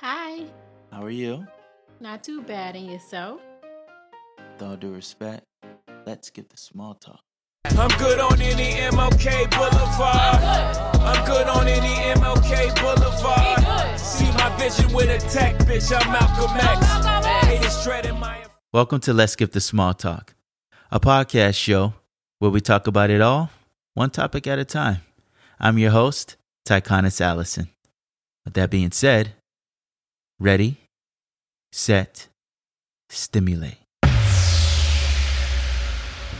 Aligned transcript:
Hi. 0.00 0.44
How 0.92 1.02
are 1.02 1.10
you? 1.10 1.44
Not 1.98 2.22
too 2.22 2.40
bad 2.42 2.76
in 2.76 2.84
yourself. 2.88 3.40
With 4.38 4.62
all 4.62 4.76
due 4.76 4.92
respect, 4.92 5.42
let's 6.06 6.30
get 6.30 6.50
the 6.50 6.56
small 6.56 6.94
talk. 6.94 7.18
I'm 7.64 7.90
good 7.98 8.20
on 8.20 8.40
any 8.40 8.74
MLK 8.74 9.50
Boulevard. 9.50 10.76
I'm 11.02 11.26
good 11.26 11.48
on 11.48 11.66
any 11.66 12.14
MLK 12.14 12.80
Boulevard. 12.80 13.98
See 13.98 14.30
my 14.34 14.54
vision 14.56 14.92
with 14.92 15.10
a 15.10 15.18
tech 15.30 15.58
bitch. 15.66 15.90
I'm 15.90 16.12
Malcolm 16.12 16.56
X. 16.56 17.46
Haters 17.48 17.82
treading 17.82 18.20
my. 18.20 18.44
Welcome 18.72 19.00
to 19.00 19.12
Let's 19.12 19.32
Skip 19.32 19.50
the 19.50 19.60
Small 19.60 19.94
Talk, 19.94 20.36
a 20.92 21.00
podcast 21.00 21.56
show 21.56 21.94
where 22.38 22.52
we 22.52 22.60
talk 22.60 22.86
about 22.86 23.10
it 23.10 23.20
all, 23.20 23.50
one 23.94 24.10
topic 24.10 24.46
at 24.46 24.60
a 24.60 24.64
time. 24.64 24.98
I'm 25.58 25.76
your 25.76 25.90
host, 25.90 26.36
Tyconis 26.64 27.20
Allison. 27.20 27.70
With 28.44 28.54
that 28.54 28.70
being 28.70 28.92
said, 28.92 29.32
ready, 30.40 30.76
set, 31.72 32.28
stimulate. 33.08 33.78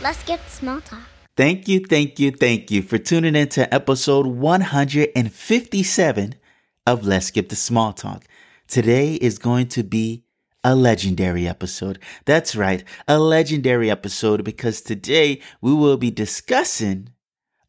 Let's 0.01 0.23
get 0.23 0.39
small 0.49 0.79
talk. 0.81 1.01
Thank 1.35 1.67
you, 1.67 1.81
thank 1.81 2.19
you, 2.19 2.31
thank 2.31 2.71
you 2.71 2.81
for 2.81 2.97
tuning 2.97 3.35
in 3.35 3.49
to 3.49 3.71
episode 3.73 4.25
157 4.25 6.35
of 6.85 7.05
Let's 7.05 7.27
Skip 7.27 7.49
the 7.49 7.55
Small 7.55 7.93
Talk. 7.93 8.25
Today 8.67 9.15
is 9.15 9.37
going 9.37 9.67
to 9.69 9.83
be 9.83 10.23
a 10.63 10.75
legendary 10.75 11.47
episode. 11.47 11.99
That's 12.25 12.55
right, 12.55 12.83
a 13.07 13.19
legendary 13.19 13.89
episode 13.89 14.43
because 14.43 14.81
today 14.81 15.41
we 15.61 15.73
will 15.73 15.97
be 15.97 16.11
discussing 16.11 17.09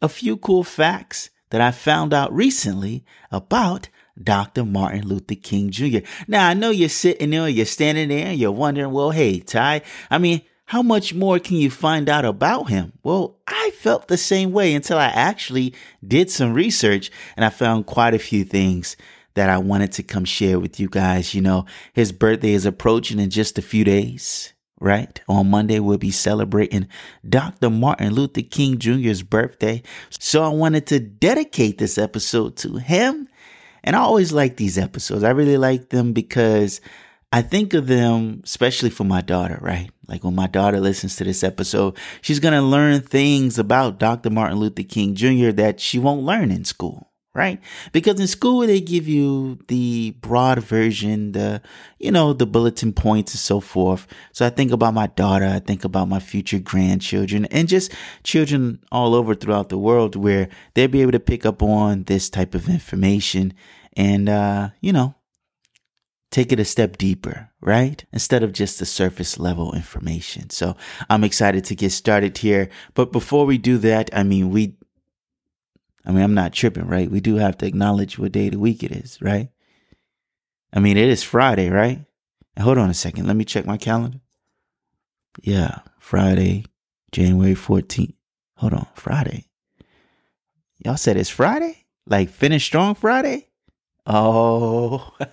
a 0.03 0.09
few 0.09 0.37
cool 0.37 0.65
facts 0.65 1.31
that 1.51 1.61
I 1.61 1.73
found 1.73 2.15
out 2.15 2.33
recently 2.33 3.05
about 3.31 3.89
Dr. 4.23 4.65
Martin 4.65 5.07
Luther 5.07 5.35
King 5.35 5.71
Jr. 5.71 5.99
Now, 6.29 6.49
I 6.49 6.55
know 6.55 6.71
you're 6.71 6.89
sitting 6.89 7.31
there, 7.31 7.49
you're 7.49 7.67
standing 7.67 8.09
there, 8.09 8.29
and 8.29 8.39
you're 8.39 8.53
wondering, 8.53 8.93
well, 8.93 9.11
hey, 9.11 9.41
Ty, 9.41 9.83
I 10.11 10.19
mean, 10.19 10.43
how 10.71 10.83
much 10.83 11.13
more 11.15 11.41
can 11.41 11.57
you 11.57 11.69
find 11.69 12.09
out 12.09 12.25
about 12.25 12.69
him? 12.69 12.93
Well, 13.03 13.41
I 13.49 13.73
felt 13.75 14.07
the 14.07 14.17
same 14.17 14.53
way 14.53 14.73
until 14.73 14.99
I 14.99 15.07
actually 15.07 15.75
did 16.07 16.31
some 16.31 16.55
research 16.55 17.11
and 17.37 17.45
I 17.45 17.49
found 17.49 17.87
quite 17.87 18.15
a 18.15 18.21
few 18.21 18.45
things 18.45 18.97
that 19.35 19.51
I 19.51 19.59
wanted 19.59 19.91
to 19.93 20.05
come 20.05 20.25
share 20.25 20.61
with 20.61 20.79
you 20.79 20.89
guys. 20.89 21.35
You 21.35 21.41
know, 21.41 21.67
his 21.93 22.13
birthday 22.13 22.53
is 22.53 22.67
approaching 22.67 23.19
in 23.19 23.31
just 23.31 23.59
a 23.59 23.63
few 23.63 23.83
days, 23.83 24.53
right? 24.81 25.21
On 25.29 25.51
Monday, 25.51 25.81
we'll 25.81 25.99
be 25.99 26.13
celebrating 26.13 26.87
Dr. 27.29 27.69
Martin 27.69 28.15
Luther 28.15 28.43
King 28.43 28.79
Jr.'s 28.79 29.25
birthday. 29.25 29.83
So 30.21 30.45
I 30.45 30.49
wanted 30.51 30.87
to 30.87 31.01
dedicate 31.01 31.79
this 31.79 31.99
episode 31.99 32.57
to 32.59 32.77
him. 32.77 33.27
And 33.83 33.97
I 33.97 34.01
always 34.01 34.33
like 34.33 34.57
these 34.57 34.79
episodes. 34.79 35.25
I 35.25 35.31
really 35.31 35.57
like 35.57 35.89
them 35.91 36.13
because 36.13 36.81
I 37.33 37.43
think 37.43 37.75
of 37.75 37.87
them, 37.87 38.43
especially 38.45 38.91
for 38.91 39.05
my 39.05 39.21
daughter, 39.21 39.59
right? 39.61 39.91
Like 40.09 40.25
when 40.25 40.35
my 40.35 40.47
daughter 40.47 40.81
listens 40.81 41.17
to 41.17 41.25
this 41.25 41.45
episode, 41.45 41.97
she's 42.21 42.41
going 42.41 42.55
to 42.55 42.63
learn 42.63 43.01
things 43.01 43.59
about 43.59 43.99
Dr. 43.99 44.31
Martin 44.31 44.59
Luther 44.59 44.83
King 44.83 45.15
Jr. 45.15 45.51
that 45.53 45.81
she 45.81 45.99
won't 45.99 46.23
learn 46.23 46.51
in 46.51 46.65
school 46.65 47.10
right? 47.35 47.61
Because 47.93 48.19
in 48.19 48.27
school 48.27 48.61
they 48.61 48.81
give 48.81 49.07
you 49.07 49.59
the 49.69 50.13
broad 50.21 50.59
version, 50.63 51.33
the 51.33 51.63
you 51.99 52.11
know, 52.11 52.33
the 52.33 52.47
bulletin 52.47 52.93
points 52.93 53.33
and 53.33 53.41
so 53.41 53.61
forth. 53.61 54.07
So 54.33 54.47
I 54.47 54.51
think 54.51 54.73
about 54.73 54.95
my 54.95 55.07
daughter, 55.09 55.47
I 55.47 55.61
think 55.61 55.85
about 55.85 56.09
my 56.09 56.19
future 56.19 56.59
grandchildren 56.59 57.47
and 57.47 57.69
just 57.69 57.93
children 58.25 58.81
all 58.91 59.15
over 59.15 59.35
throughout 59.35 59.69
the 59.69 59.79
world 59.79 60.17
where 60.17 60.49
they'll 60.75 60.89
be 60.89 61.03
able 61.03 61.13
to 61.13 61.21
pick 61.21 61.47
up 61.47 61.63
on 61.63 62.05
this 62.05 62.29
type 62.31 62.55
of 62.55 62.69
information 62.69 63.55
and 63.95 64.29
uh, 64.29 64.71
you 64.81 64.93
know, 64.93 65.15
take 66.31 66.53
it 66.53 66.61
a 66.61 66.65
step 66.65 66.97
deeper, 66.97 67.51
right? 67.61 68.05
Instead 68.13 68.43
of 68.43 68.53
just 68.53 68.79
the 68.79 68.87
surface 68.87 69.39
level 69.39 69.75
information. 69.75 70.51
So 70.51 70.77
I'm 71.09 71.25
excited 71.25 71.65
to 71.67 71.75
get 71.75 71.91
started 71.91 72.39
here. 72.39 72.71
But 72.95 73.13
before 73.13 73.47
we 73.47 73.59
do 73.59 73.79
that, 73.79 74.11
I 74.13 74.23
mean, 74.23 74.51
we, 74.51 74.77
I 76.11 76.13
mean, 76.13 76.25
I'm 76.25 76.35
not 76.35 76.53
tripping, 76.53 76.89
right? 76.89 77.09
We 77.09 77.21
do 77.21 77.37
have 77.37 77.57
to 77.59 77.67
acknowledge 77.67 78.19
what 78.19 78.33
day 78.33 78.47
of 78.47 78.55
the 78.55 78.59
week 78.59 78.83
it 78.83 78.91
is, 78.91 79.23
right? 79.23 79.49
I 80.73 80.81
mean, 80.81 80.97
it 80.97 81.09
is 81.09 81.23
Friday, 81.23 81.71
right? 81.71 82.05
Hold 82.59 82.79
on 82.79 82.91
a 82.91 82.95
second. 82.95 83.29
Let 83.29 83.37
me 83.37 83.45
check 83.45 83.65
my 83.65 83.77
calendar. 83.77 84.19
Yeah, 85.41 85.79
Friday, 86.01 86.65
January 87.13 87.55
14th. 87.55 88.15
Hold 88.57 88.73
on, 88.73 88.89
Friday. 88.97 89.47
Y'all 90.85 90.97
said 90.97 91.17
it's 91.17 91.31
Friday? 91.31 91.87
Like 92.09 92.29
finish 92.29 92.65
strong 92.65 92.97
Friday? 92.97 93.47
Oh. 94.05 95.15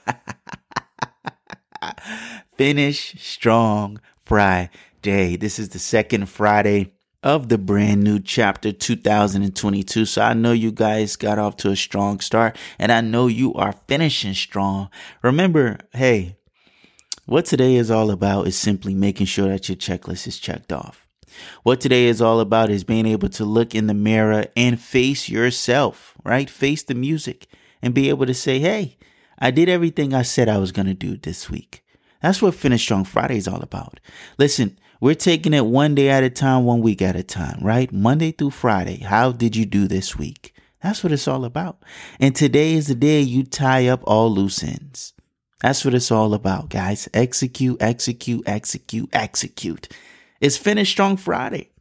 Finish 2.55 3.15
strong 3.17 3.99
Friday. 4.25 5.37
This 5.37 5.57
is 5.57 5.69
the 5.69 5.79
second 5.79 6.29
Friday 6.29 6.93
of 7.27 7.49
the 7.49 7.57
brand 7.57 8.01
new 8.01 8.21
chapter 8.21 8.71
2022. 8.71 10.05
So 10.05 10.21
I 10.21 10.33
know 10.33 10.53
you 10.53 10.71
guys 10.71 11.17
got 11.17 11.37
off 11.37 11.57
to 11.57 11.71
a 11.71 11.75
strong 11.75 12.21
start 12.21 12.55
and 12.79 12.89
I 12.89 13.01
know 13.01 13.27
you 13.27 13.53
are 13.55 13.73
finishing 13.85 14.33
strong. 14.33 14.89
Remember, 15.21 15.77
hey, 15.91 16.37
what 17.25 17.43
today 17.43 17.75
is 17.75 17.91
all 17.91 18.11
about 18.11 18.47
is 18.47 18.57
simply 18.57 18.93
making 18.93 19.25
sure 19.25 19.49
that 19.49 19.67
your 19.67 19.75
checklist 19.75 20.25
is 20.25 20.39
checked 20.39 20.71
off. 20.71 21.05
What 21.63 21.81
today 21.81 22.05
is 22.05 22.21
all 22.21 22.39
about 22.39 22.69
is 22.69 22.85
being 22.85 23.05
able 23.05 23.27
to 23.27 23.43
look 23.43 23.75
in 23.75 23.87
the 23.87 23.93
mirror 23.93 24.45
and 24.55 24.79
face 24.79 25.27
yourself, 25.27 26.13
right? 26.23 26.49
Face 26.49 26.83
the 26.83 26.95
music 26.95 27.47
and 27.81 27.93
be 27.93 28.07
able 28.07 28.25
to 28.25 28.33
say, 28.33 28.59
hey, 28.59 28.95
I 29.37 29.51
did 29.51 29.67
everything 29.67 30.13
I 30.13 30.21
said 30.21 30.47
I 30.47 30.59
was 30.59 30.71
going 30.71 30.87
to 30.87 30.93
do 30.93 31.17
this 31.17 31.49
week. 31.49 31.83
That's 32.21 32.41
what 32.41 32.55
Finish 32.55 32.83
Strong 32.83 33.03
Friday 33.03 33.35
is 33.35 33.49
all 33.49 33.61
about. 33.61 33.99
Listen, 34.37 34.79
we're 34.99 35.15
taking 35.15 35.53
it 35.53 35.65
one 35.65 35.95
day 35.95 36.09
at 36.09 36.23
a 36.23 36.29
time, 36.29 36.65
one 36.65 36.81
week 36.81 37.01
at 37.01 37.15
a 37.15 37.23
time, 37.23 37.59
right? 37.61 37.91
Monday 37.91 38.31
through 38.31 38.51
Friday. 38.51 38.97
How 38.97 39.31
did 39.31 39.55
you 39.55 39.65
do 39.65 39.87
this 39.87 40.17
week? 40.17 40.53
That's 40.81 41.03
what 41.03 41.11
it's 41.11 41.27
all 41.27 41.45
about. 41.45 41.83
And 42.19 42.35
today 42.35 42.73
is 42.73 42.87
the 42.87 42.95
day 42.95 43.21
you 43.21 43.43
tie 43.43 43.87
up 43.87 44.01
all 44.05 44.31
loose 44.31 44.63
ends. 44.63 45.13
That's 45.61 45.83
what 45.83 45.93
it's 45.93 46.11
all 46.11 46.33
about, 46.33 46.69
guys. 46.69 47.09
Execute, 47.13 47.81
execute, 47.81 48.43
execute, 48.47 49.09
execute. 49.11 49.87
It's 50.39 50.57
Finish 50.57 50.91
Strong 50.91 51.17
Friday. 51.17 51.71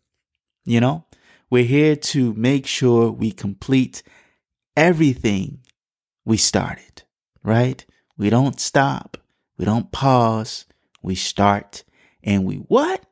You 0.65 0.81
know, 0.81 1.05
we're 1.51 1.65
here 1.65 1.95
to 1.95 2.33
make 2.35 2.67
sure 2.67 3.11
we 3.11 3.33
complete 3.33 4.03
everything 4.77 5.61
we 6.25 6.37
started, 6.37 7.03
right? 7.45 7.85
We 8.17 8.31
don't 8.31 8.59
stop. 8.59 9.19
We 9.59 9.65
don't 9.65 9.93
pause. 9.93 10.65
We 11.03 11.15
start 11.15 11.85
and 12.27 12.45
we 12.45 12.57
what? 12.57 13.07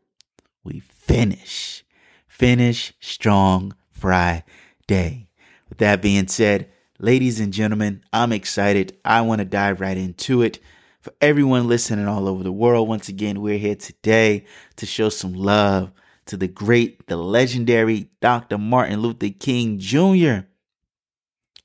We 0.64 0.80
finish. 0.80 1.84
Finish 2.26 2.92
strong 3.00 3.74
Friday. 3.92 5.28
With 5.68 5.78
that 5.78 6.02
being 6.02 6.26
said, 6.28 6.68
ladies 6.98 7.40
and 7.40 7.52
gentlemen, 7.52 8.02
I'm 8.12 8.32
excited. 8.32 8.98
I 9.04 9.22
want 9.22 9.38
to 9.38 9.44
dive 9.46 9.80
right 9.80 9.96
into 9.96 10.42
it. 10.42 10.58
For 11.00 11.12
everyone 11.20 11.68
listening 11.68 12.08
all 12.08 12.28
over 12.28 12.42
the 12.42 12.52
world, 12.52 12.88
once 12.88 13.08
again, 13.08 13.40
we're 13.40 13.58
here 13.58 13.76
today 13.76 14.46
to 14.76 14.86
show 14.86 15.10
some 15.10 15.34
love 15.34 15.92
to 16.26 16.36
the 16.36 16.48
great, 16.48 17.06
the 17.06 17.16
legendary 17.16 18.08
Dr. 18.20 18.58
Martin 18.58 19.00
Luther 19.00 19.28
King 19.28 19.78
Jr. 19.78 20.46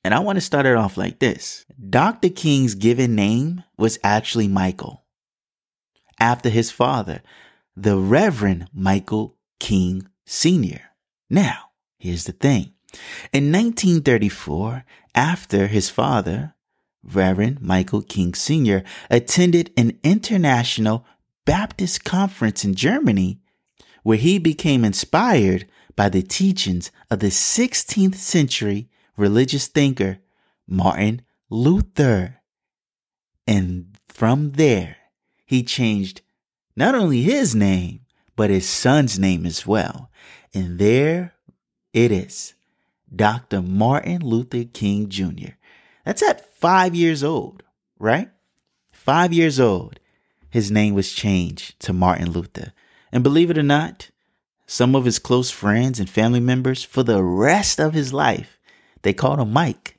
And 0.03 0.13
I 0.13 0.19
want 0.19 0.37
to 0.37 0.41
start 0.41 0.65
it 0.65 0.75
off 0.75 0.97
like 0.97 1.19
this 1.19 1.65
Dr. 1.89 2.29
King's 2.29 2.75
given 2.75 3.15
name 3.15 3.63
was 3.77 3.97
actually 4.03 4.47
Michael, 4.47 5.03
after 6.19 6.49
his 6.49 6.71
father, 6.71 7.21
the 7.75 7.97
Reverend 7.97 8.69
Michael 8.73 9.35
King 9.59 10.07
Sr. 10.25 10.81
Now, 11.29 11.71
here's 11.97 12.25
the 12.25 12.31
thing. 12.31 12.73
In 13.31 13.51
1934, 13.51 14.83
after 15.15 15.67
his 15.67 15.89
father, 15.89 16.55
Reverend 17.03 17.61
Michael 17.61 18.01
King 18.01 18.33
Sr., 18.33 18.83
attended 19.09 19.71
an 19.77 19.97
international 20.03 21.05
Baptist 21.45 22.03
conference 22.03 22.63
in 22.65 22.75
Germany, 22.75 23.39
where 24.03 24.17
he 24.17 24.37
became 24.39 24.83
inspired 24.83 25.65
by 25.95 26.09
the 26.09 26.21
teachings 26.21 26.91
of 27.09 27.19
the 27.19 27.27
16th 27.27 28.15
century 28.15 28.89
religious 29.17 29.67
thinker 29.67 30.19
Martin 30.67 31.21
Luther. 31.49 32.41
And 33.47 33.97
from 34.07 34.51
there, 34.51 34.97
he 35.49 35.63
changed 35.63 36.21
not 36.75 36.93
only 36.93 37.23
his 37.23 37.55
name, 37.55 38.01
but 38.35 38.51
his 38.51 38.69
son's 38.69 39.17
name 39.17 39.47
as 39.47 39.65
well. 39.65 40.11
And 40.53 40.77
there 40.77 41.33
it 41.91 42.11
is 42.11 42.53
Dr. 43.13 43.63
Martin 43.63 44.21
Luther 44.21 44.65
King 44.65 45.09
Jr. 45.09 45.53
That's 46.05 46.21
at 46.21 46.53
five 46.53 46.93
years 46.93 47.23
old, 47.23 47.63
right? 47.97 48.29
Five 48.91 49.33
years 49.33 49.59
old, 49.59 49.99
his 50.51 50.69
name 50.69 50.93
was 50.93 51.13
changed 51.13 51.79
to 51.79 51.93
Martin 51.93 52.29
Luther. 52.29 52.71
And 53.11 53.23
believe 53.23 53.49
it 53.49 53.57
or 53.57 53.63
not, 53.63 54.11
some 54.67 54.95
of 54.95 55.05
his 55.05 55.17
close 55.17 55.49
friends 55.49 55.99
and 55.99 56.07
family 56.07 56.39
members 56.39 56.83
for 56.83 57.01
the 57.01 57.23
rest 57.23 57.79
of 57.79 57.95
his 57.95 58.13
life, 58.13 58.59
they 59.01 59.13
called 59.13 59.39
him 59.39 59.51
Mike 59.51 59.97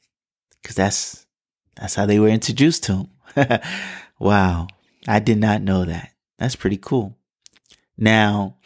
because 0.63 0.77
that's 0.77 1.27
that's 1.75 1.97
how 1.97 2.07
they 2.07 2.21
were 2.21 2.29
introduced 2.29 2.85
to 2.85 3.09
him. 3.35 3.61
wow. 4.21 4.69
I 5.09 5.19
did 5.19 5.39
not 5.39 5.63
know 5.63 5.85
that. 5.85 6.13
That's 6.39 6.57
pretty 6.57 6.77
cool. 6.77 7.17
Now, 7.97 8.57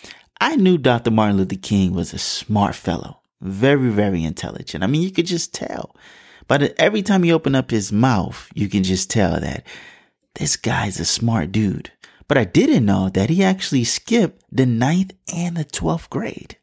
I 0.40 0.56
knew 0.56 0.78
Dr. 0.78 1.10
Martin 1.10 1.36
Luther 1.36 1.56
King 1.56 1.92
was 1.94 2.12
a 2.12 2.18
smart 2.18 2.74
fellow, 2.74 3.20
very, 3.40 3.90
very 3.90 4.24
intelligent. 4.24 4.84
I 4.84 4.86
mean, 4.86 5.02
you 5.02 5.10
could 5.10 5.26
just 5.26 5.54
tell. 5.54 5.96
But 6.46 6.78
every 6.78 7.02
time 7.02 7.22
he 7.22 7.32
opened 7.32 7.56
up 7.56 7.70
his 7.70 7.92
mouth, 7.92 8.50
you 8.54 8.68
can 8.68 8.84
just 8.84 9.10
tell 9.10 9.40
that 9.40 9.66
this 10.34 10.56
guy's 10.56 11.00
a 11.00 11.04
smart 11.04 11.52
dude. 11.52 11.90
But 12.28 12.38
I 12.38 12.44
didn't 12.44 12.84
know 12.84 13.08
that 13.10 13.30
he 13.30 13.42
actually 13.42 13.84
skipped 13.84 14.42
the 14.50 14.66
ninth 14.66 15.12
and 15.34 15.56
the 15.56 15.64
12th 15.64 16.10
grade. 16.10 16.58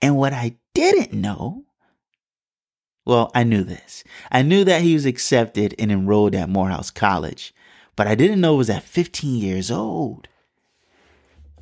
And 0.00 0.16
what 0.16 0.32
I 0.32 0.56
didn't 0.74 1.12
know, 1.12 1.64
well, 3.04 3.30
I 3.34 3.44
knew 3.44 3.64
this. 3.64 4.04
I 4.30 4.42
knew 4.42 4.64
that 4.64 4.82
he 4.82 4.94
was 4.94 5.06
accepted 5.06 5.74
and 5.78 5.90
enrolled 5.90 6.34
at 6.34 6.48
Morehouse 6.48 6.90
College, 6.90 7.54
but 7.96 8.06
I 8.06 8.14
didn't 8.14 8.40
know 8.40 8.54
it 8.54 8.58
was 8.58 8.70
at 8.70 8.82
15 8.82 9.36
years 9.40 9.70
old. 9.70 10.28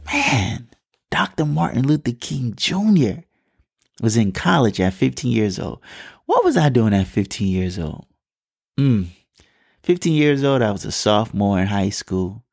Man, 0.07 0.69
Dr. 1.11 1.45
Martin 1.45 1.87
Luther 1.87 2.13
King 2.13 2.55
Jr. 2.57 3.23
was 4.01 4.17
in 4.17 4.33
college 4.33 4.81
at 4.81 4.95
15 4.95 5.31
years 5.31 5.59
old. 5.59 5.81
What 6.27 6.45
was 6.45 6.57
I 6.57 6.69
doing 6.69 6.95
at 6.95 7.07
15 7.07 7.49
years 7.49 7.79
old? 7.79 8.07
Hmm. 8.79 9.05
15 9.83 10.13
years 10.13 10.45
old, 10.45 10.63
I 10.63 10.71
was 10.71 10.85
a 10.85 10.93
sophomore 10.93 11.61
in 11.61 11.67
high 11.67 11.89
school 11.89 12.45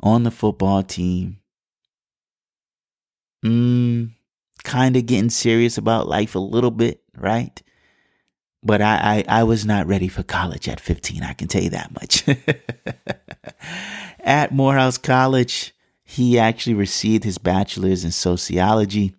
on 0.00 0.22
the 0.22 0.30
football 0.30 0.82
team. 0.82 1.38
Hmm. 3.42 4.06
Kind 4.64 4.96
of 4.96 5.06
getting 5.06 5.30
serious 5.30 5.78
about 5.78 6.08
life 6.08 6.34
a 6.34 6.40
little 6.40 6.70
bit, 6.70 7.02
right? 7.16 7.62
But 8.66 8.82
I, 8.82 9.24
I, 9.28 9.40
I 9.40 9.42
was 9.44 9.64
not 9.64 9.86
ready 9.86 10.08
for 10.08 10.24
college 10.24 10.68
at 10.68 10.80
15, 10.80 11.22
I 11.22 11.34
can 11.34 11.46
tell 11.46 11.62
you 11.62 11.70
that 11.70 11.94
much. 11.94 12.24
at 14.20 14.52
Morehouse 14.52 14.98
College, 14.98 15.72
he 16.02 16.36
actually 16.36 16.74
received 16.74 17.22
his 17.22 17.38
bachelor's 17.38 18.04
in 18.04 18.10
sociology. 18.10 19.14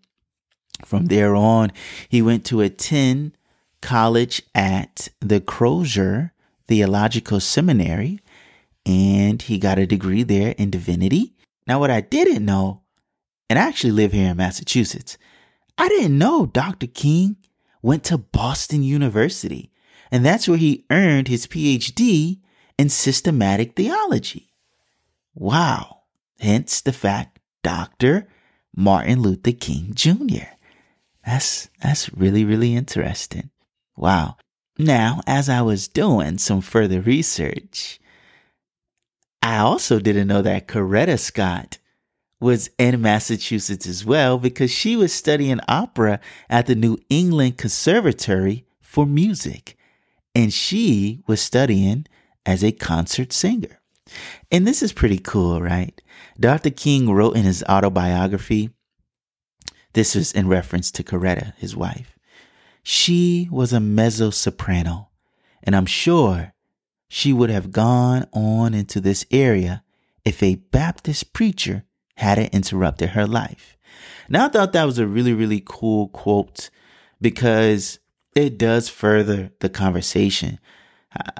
From 0.84 1.06
there 1.06 1.34
on, 1.34 1.72
he 2.10 2.22
went 2.22 2.44
to 2.48 2.60
attend 2.60 3.38
college 3.82 4.42
at 4.54 5.08
the 5.22 5.40
Crozer 5.40 6.32
Theological 6.68 7.40
Seminary 7.40 8.20
and 8.86 9.42
he 9.42 9.60
got 9.60 9.80
a 9.80 9.88
degree 9.88 10.24
there 10.24 10.56
in 10.58 10.72
divinity. 10.72 11.34
Now, 11.66 11.80
what 11.80 11.90
I 11.90 12.02
didn't 12.02 12.44
know, 12.44 12.82
and 13.50 13.58
I 13.58 13.62
actually 13.62 13.92
live 13.92 14.12
here 14.12 14.32
in 14.32 14.38
Massachusetts, 14.38 15.18
I 15.78 15.88
didn't 15.88 16.18
know 16.18 16.46
Dr. 16.46 16.88
King 16.88 17.38
went 17.88 18.04
to 18.04 18.18
Boston 18.18 18.84
University, 18.84 19.72
and 20.12 20.25
that's 20.25 20.45
where 20.45 20.57
he 20.57 20.84
earned 20.92 21.30
his 21.30 21.48
PhD 21.48 22.42
in 22.78 22.89
systematic 22.89 23.78
theology. 23.78 24.51
Wow. 25.34 26.01
Hence 26.38 26.81
the 26.81 26.92
fact 26.92 27.39
Dr. 27.63 28.28
Martin 28.75 29.22
Luther 29.22 29.54
King 29.54 29.94
Jr. 29.94 30.50
That's 31.25 31.69
that's 31.81 32.13
really 32.13 32.44
really 32.44 32.75
interesting. 32.75 33.51
Wow. 33.95 34.36
Now, 34.78 35.22
as 35.25 35.48
I 35.48 35.62
was 35.62 35.88
doing 35.88 36.40
some 36.40 36.60
further 36.60 37.00
research, 37.00 38.01
I 39.42 39.60
also 39.60 40.00
didn't 40.00 40.28
know 40.28 40.42
that 40.42 40.68
Coretta 40.68 41.18
Scott 41.18 41.78
was 42.39 42.69
in 42.78 43.01
Massachusetts 43.01 43.88
as 43.88 44.06
well 44.06 44.38
because 44.38 44.69
she 44.72 44.95
was 44.95 45.13
studying 45.13 45.60
opera 45.68 46.19
at 46.50 46.68
the 46.68 46.75
New 46.75 46.98
England 47.10 47.57
Conservatory 47.57 48.66
for 48.80 49.06
Music. 49.06 49.78
And 50.36 50.54
she 50.54 51.22
was 51.28 51.42
studying 51.42 52.06
as 52.45 52.63
a 52.63 52.72
concert 52.72 53.34
singer. 53.34 53.80
And 54.51 54.68
this 54.68 54.81
is 54.81 54.94
pretty 54.94 55.18
cool, 55.18 55.62
right? 55.62 56.00
Dr. 56.39 56.69
King 56.69 57.10
wrote 57.10 57.36
in 57.36 57.44
his 57.44 57.63
autobiography, 57.68 58.69
this 59.94 60.13
was 60.13 60.31
in 60.31 60.48
reference 60.48 60.92
to 60.92 61.04
Coretta, 61.04 61.56
his 61.57 61.75
wife. 61.75 62.18
She 62.83 63.50
was 63.51 63.74
a 63.74 63.80
mezzo 63.80 64.30
soprano, 64.30 65.10
and 65.63 65.75
I'm 65.75 65.88
sure 65.88 66.54
she 67.10 67.33
would 67.33 67.50
have 67.50 67.72
gone 67.72 68.28
on 68.31 68.74
into 68.74 69.01
this 69.01 69.25
area 69.31 69.83
if 70.24 70.44
a 70.44 70.56
Baptist 70.56 71.33
preacher 71.33 71.83
hadn't 72.18 72.54
interrupted 72.54 73.10
her 73.10 73.25
life. 73.25 73.78
Now, 74.30 74.46
I 74.46 74.50
thought 74.50 74.74
that 74.74 74.86
was 74.86 75.00
a 75.00 75.08
really, 75.08 75.34
really 75.34 75.64
cool 75.66 76.10
quote 76.10 76.69
because 77.22 78.00
it 78.36 78.58
does 78.58 78.90
further 78.90 79.52
the 79.60 79.69
conversation 79.69 80.60
uh, 81.16 81.31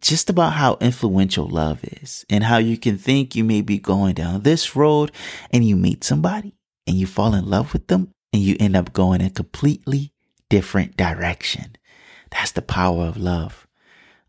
just 0.00 0.30
about 0.30 0.54
how 0.54 0.78
influential 0.80 1.46
love 1.46 1.84
is 1.84 2.24
and 2.30 2.44
how 2.44 2.56
you 2.56 2.78
can 2.78 2.96
think 2.96 3.34
you 3.34 3.44
may 3.44 3.60
be 3.60 3.78
going 3.78 4.14
down 4.14 4.42
this 4.42 4.74
road 4.74 5.12
and 5.50 5.64
you 5.64 5.76
meet 5.76 6.02
somebody 6.02 6.56
and 6.86 6.96
you 6.96 7.06
fall 7.06 7.34
in 7.34 7.48
love 7.48 7.72
with 7.72 7.86
them 7.88 8.12
and 8.32 8.42
you 8.42 8.56
end 8.58 8.76
up 8.76 8.92
going 8.92 9.20
a 9.20 9.30
completely 9.30 10.12
different 10.48 10.96
direction. 10.96 11.76
That's 12.30 12.52
the 12.52 12.62
power 12.62 13.06
of 13.06 13.16
love. 13.16 13.66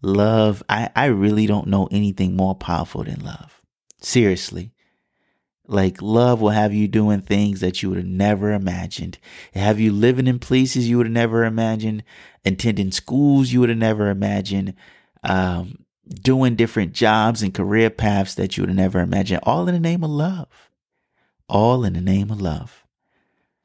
Love, 0.01 0.63
I, 0.68 0.89
I 0.95 1.06
really 1.06 1.45
don't 1.45 1.68
know 1.68 1.88
anything 1.92 2.36
more 2.36 2.56
powerful 2.56 3.03
than 3.03 3.24
love. 3.24 3.62
Seriously. 4.01 4.74
Like 5.71 6.01
love 6.01 6.41
will 6.41 6.50
have 6.50 6.73
you 6.73 6.89
doing 6.89 7.21
things 7.21 7.62
that 7.62 7.81
you 7.81 7.89
would 7.89 7.97
have 7.97 8.06
never 8.06 8.51
imagined. 8.51 9.18
Have 9.53 9.79
you 9.79 9.94
living 9.94 10.27
in 10.27 10.38
places 10.38 10.89
you 10.89 10.97
would 10.97 11.06
have 11.06 11.13
never 11.13 11.45
imagined, 11.45 12.03
attending 12.44 12.91
schools 12.91 13.53
you 13.53 13.62
would 13.62 13.69
have 13.69 13.77
never 13.77 14.09
imagined, 14.09 14.73
um, 15.23 15.85
doing 16.07 16.56
different 16.56 16.91
jobs 16.91 17.41
and 17.41 17.53
career 17.53 17.89
paths 17.89 18.35
that 18.35 18.57
you 18.57 18.63
would 18.63 18.69
have 18.69 18.77
never 18.77 19.00
imagined, 19.00 19.39
all 19.44 19.65
in 19.69 19.73
the 19.73 19.79
name 19.79 20.03
of 20.03 20.09
love. 20.09 20.69
All 21.47 21.85
in 21.85 21.94
the 21.94 22.01
name 22.01 22.31
of 22.31 22.41
love. 22.41 22.85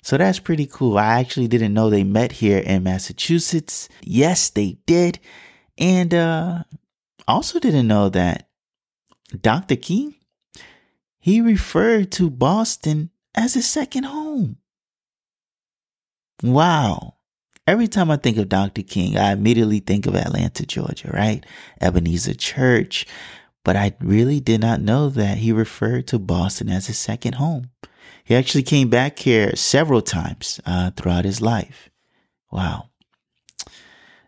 So 0.03 0.17
that's 0.17 0.39
pretty 0.39 0.67
cool. 0.67 0.99
I 0.99 1.19
actually 1.19 1.49
didn't 1.49 1.75
know 1.75 1.91
they 1.91 2.05
met 2.05 2.31
here 2.31 2.59
in 2.59 2.85
Massachusetts. 2.85 3.89
Yes, 4.03 4.51
they 4.51 4.79
did. 4.87 5.19
And 5.77 6.15
uh 6.15 6.63
also 7.27 7.59
didn't 7.59 7.89
know 7.89 8.09
that 8.11 8.49
Dr. 9.41 9.75
King 9.75 10.16
he 11.27 11.41
referred 11.41 12.13
to 12.13 12.31
Boston 12.31 13.11
as 13.35 13.55
his 13.55 13.67
second 13.67 14.05
home. 14.05 14.59
Wow. 16.41 17.17
Every 17.67 17.89
time 17.89 18.13
I 18.13 18.17
think 18.17 18.37
of 18.37 18.49
Dr. 18.49 18.85
King, 18.85 19.19
I 19.19 19.33
immediately 19.33 19.81
think 19.81 20.07
of 20.07 20.15
Atlanta, 20.15 20.65
Georgia, 20.65 21.11
right? 21.13 21.45
Ebenezer 21.81 22.35
Church. 22.35 23.09
But 23.65 23.75
I 23.75 23.97
really 24.01 24.39
did 24.39 24.61
not 24.61 24.81
know 24.81 25.09
that 25.09 25.39
he 25.39 25.51
referred 25.51 26.07
to 26.07 26.21
Boston 26.21 26.69
as 26.69 26.87
his 26.87 26.97
second 26.97 27.35
home. 27.35 27.71
He 28.23 28.37
actually 28.37 28.63
came 28.63 28.89
back 28.89 29.19
here 29.19 29.57
several 29.57 30.03
times 30.03 30.61
uh, 30.65 30.93
throughout 30.93 31.25
his 31.25 31.41
life. 31.41 31.91
Wow. 32.53 32.91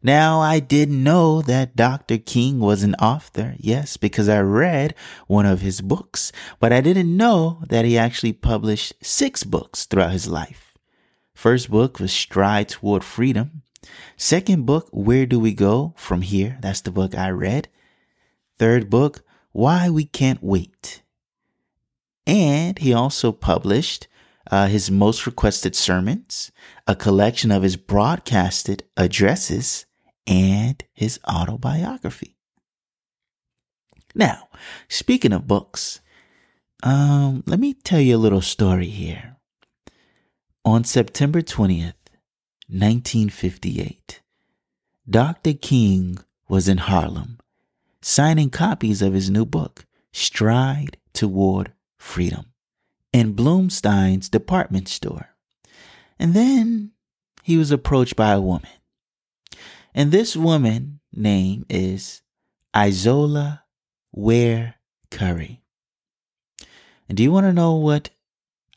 Now, 0.02 0.40
I 0.40 0.60
didn't 0.60 1.02
know 1.02 1.42
that 1.42 1.74
Dr. 1.74 2.18
King 2.18 2.60
was 2.60 2.82
an 2.82 2.94
author, 2.96 3.54
yes, 3.58 3.96
because 3.96 4.28
I 4.28 4.40
read 4.40 4.94
one 5.26 5.46
of 5.46 5.60
his 5.60 5.80
books, 5.80 6.30
but 6.60 6.72
I 6.72 6.80
didn't 6.80 7.16
know 7.16 7.62
that 7.68 7.84
he 7.84 7.98
actually 7.98 8.32
published 8.32 8.94
six 9.02 9.42
books 9.42 9.86
throughout 9.86 10.12
his 10.12 10.28
life. 10.28 10.76
First 11.34 11.70
book 11.70 11.98
was 11.98 12.12
Stride 12.12 12.68
Toward 12.68 13.04
Freedom. 13.04 13.62
Second 14.16 14.66
book, 14.66 14.88
Where 14.92 15.26
Do 15.26 15.38
We 15.38 15.52
Go 15.52 15.94
From 15.96 16.22
Here? 16.22 16.58
That's 16.60 16.80
the 16.80 16.90
book 16.90 17.16
I 17.16 17.30
read. 17.30 17.68
Third 18.58 18.90
book, 18.90 19.22
Why 19.52 19.88
We 19.90 20.04
Can't 20.04 20.42
Wait. 20.42 21.02
And 22.26 22.78
he 22.78 22.92
also 22.92 23.32
published 23.32 24.08
uh, 24.50 24.66
his 24.66 24.90
most 24.90 25.26
requested 25.26 25.76
sermons, 25.76 26.50
a 26.86 26.96
collection 26.96 27.50
of 27.50 27.62
his 27.62 27.76
broadcasted 27.76 28.84
addresses, 28.96 29.86
and 30.28 30.84
his 30.92 31.18
autobiography. 31.26 32.36
Now, 34.14 34.48
speaking 34.88 35.32
of 35.32 35.48
books, 35.48 36.00
um, 36.82 37.42
let 37.46 37.58
me 37.58 37.74
tell 37.74 38.00
you 38.00 38.16
a 38.16 38.18
little 38.18 38.42
story 38.42 38.88
here. 38.88 39.36
On 40.64 40.84
September 40.84 41.40
20th, 41.40 41.94
1958, 42.68 44.20
Dr. 45.08 45.54
King 45.54 46.18
was 46.48 46.68
in 46.68 46.78
Harlem 46.78 47.38
signing 48.00 48.50
copies 48.50 49.02
of 49.02 49.12
his 49.12 49.30
new 49.30 49.44
book, 49.44 49.86
Stride 50.12 50.96
Toward 51.12 51.72
Freedom, 51.98 52.52
in 53.12 53.34
Blumstein's 53.34 54.28
department 54.28 54.88
store. 54.88 55.30
And 56.18 56.34
then 56.34 56.92
he 57.42 57.56
was 57.56 57.70
approached 57.70 58.16
by 58.16 58.32
a 58.32 58.40
woman. 58.40 58.70
And 59.94 60.12
this 60.12 60.36
woman 60.36 61.00
name 61.12 61.66
is 61.68 62.22
Izola 62.74 63.62
Ware 64.12 64.76
Curry. 65.10 65.62
And 67.08 67.16
do 67.16 67.22
you 67.22 67.32
want 67.32 67.46
to 67.46 67.52
know 67.52 67.74
what 67.74 68.10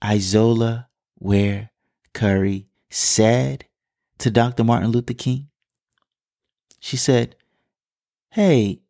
Izola 0.01 0.87
Ware 1.19 1.69
Curry 2.13 2.67
said 2.89 3.65
to 4.19 4.31
Dr. 4.31 4.63
Martin 4.63 4.91
Luther 4.91 5.13
King? 5.13 5.49
She 6.79 6.97
said, 6.97 7.35
Hey, 8.31 8.81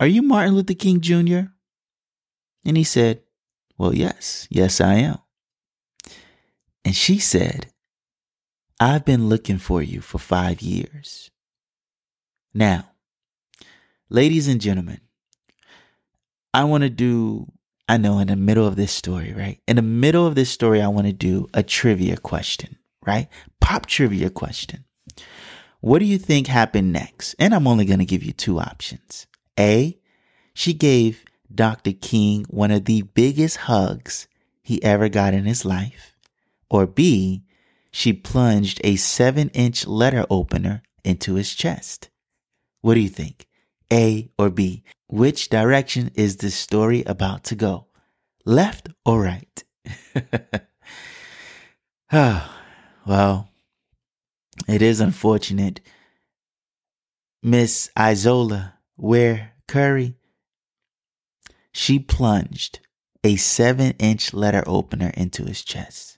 Are 0.00 0.06
you 0.06 0.22
Martin 0.22 0.54
Luther 0.54 0.74
King 0.74 1.00
Jr.? 1.00 1.50
And 2.64 2.76
he 2.76 2.84
said, 2.84 3.22
Well, 3.76 3.94
yes, 3.94 4.46
yes, 4.50 4.80
I 4.80 4.94
am. 4.94 5.18
And 6.84 6.94
she 6.94 7.18
said, 7.18 7.72
I've 8.80 9.04
been 9.04 9.28
looking 9.28 9.58
for 9.58 9.82
you 9.82 10.00
for 10.00 10.18
five 10.18 10.62
years. 10.62 11.30
Now, 12.54 12.90
ladies 14.08 14.46
and 14.46 14.60
gentlemen, 14.60 15.00
I 16.54 16.64
want 16.64 16.82
to 16.82 16.90
do, 16.90 17.50
I 17.88 17.96
know 17.96 18.20
in 18.20 18.28
the 18.28 18.36
middle 18.36 18.66
of 18.66 18.76
this 18.76 18.92
story, 18.92 19.32
right? 19.36 19.60
In 19.66 19.76
the 19.76 19.82
middle 19.82 20.26
of 20.26 20.34
this 20.36 20.50
story, 20.50 20.80
I 20.80 20.88
want 20.88 21.08
to 21.08 21.12
do 21.12 21.48
a 21.54 21.62
trivia 21.62 22.16
question, 22.16 22.78
right? 23.04 23.28
Pop 23.60 23.86
trivia 23.86 24.30
question. 24.30 24.84
What 25.80 25.98
do 25.98 26.04
you 26.04 26.18
think 26.18 26.46
happened 26.46 26.92
next? 26.92 27.34
And 27.38 27.54
I'm 27.54 27.66
only 27.66 27.84
going 27.84 28.00
to 28.00 28.04
give 28.04 28.22
you 28.22 28.32
two 28.32 28.58
options. 28.58 29.26
A, 29.58 29.98
she 30.54 30.72
gave 30.72 31.24
Dr. 31.52 31.92
King 31.92 32.44
one 32.48 32.70
of 32.70 32.84
the 32.84 33.02
biggest 33.02 33.56
hugs 33.56 34.28
he 34.62 34.82
ever 34.82 35.08
got 35.08 35.34
in 35.34 35.44
his 35.46 35.64
life. 35.64 36.14
Or 36.70 36.86
B, 36.86 37.44
she 37.90 38.12
plunged 38.12 38.80
a 38.84 38.96
seven 38.96 39.48
inch 39.50 39.86
letter 39.86 40.26
opener 40.30 40.82
into 41.04 41.34
his 41.34 41.54
chest. 41.54 42.10
What 42.80 42.94
do 42.94 43.00
you 43.00 43.08
think? 43.08 43.46
A 43.92 44.30
or 44.38 44.50
B? 44.50 44.84
Which 45.08 45.48
direction 45.48 46.10
is 46.14 46.36
this 46.36 46.54
story 46.54 47.02
about 47.04 47.44
to 47.44 47.54
go? 47.54 47.86
Left 48.44 48.88
or 49.04 49.22
right? 49.22 49.64
Ah, 52.10 52.58
well, 53.06 53.50
it 54.66 54.80
is 54.80 54.98
unfortunate. 54.98 55.82
Miss 57.42 57.90
Izola 57.94 58.72
Ware 58.96 59.52
Curry, 59.66 60.14
she 61.70 61.98
plunged 61.98 62.80
a 63.22 63.36
seven 63.36 63.92
inch 63.98 64.32
letter 64.32 64.64
opener 64.66 65.10
into 65.14 65.44
his 65.44 65.62
chest. 65.62 66.17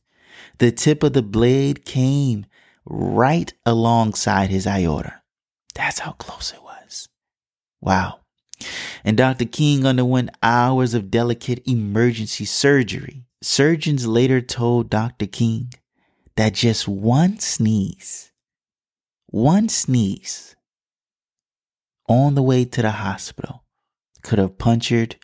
The 0.59 0.73
tip 0.73 1.03
of 1.03 1.13
the 1.13 1.23
blade 1.23 1.85
came 1.85 2.47
right 2.85 3.53
alongside 3.65 4.51
his 4.51 4.67
aorta. 4.67 5.23
That's 5.75 6.01
how 6.01 6.13
close 6.13 6.53
it 6.53 6.63
was. 6.63 7.09
Wow. 7.81 8.21
And 9.05 9.17
Dr. 9.17 9.47
King 9.47 9.87
underwent 9.87 10.31
hours 10.43 10.93
of 10.95 11.11
delicate 11.11 11.67
emergency 11.67 12.45
surgery. 12.45 13.25
Surgeons 13.43 14.07
later 14.07 14.41
told 14.41 14.91
Dr. 14.91 15.27
King 15.27 15.73
that 16.37 16.55
just 16.55 16.87
one 16.87 17.39
sneeze, 17.39 18.33
one 19.27 19.69
sneeze 19.69 20.57
on 22.09 22.35
the 22.35 22.43
way 22.43 22.65
to 22.65 22.83
the 22.83 22.91
hospital 22.91 23.65
could 24.23 24.39
have 24.39 24.59
punctured 24.59 25.17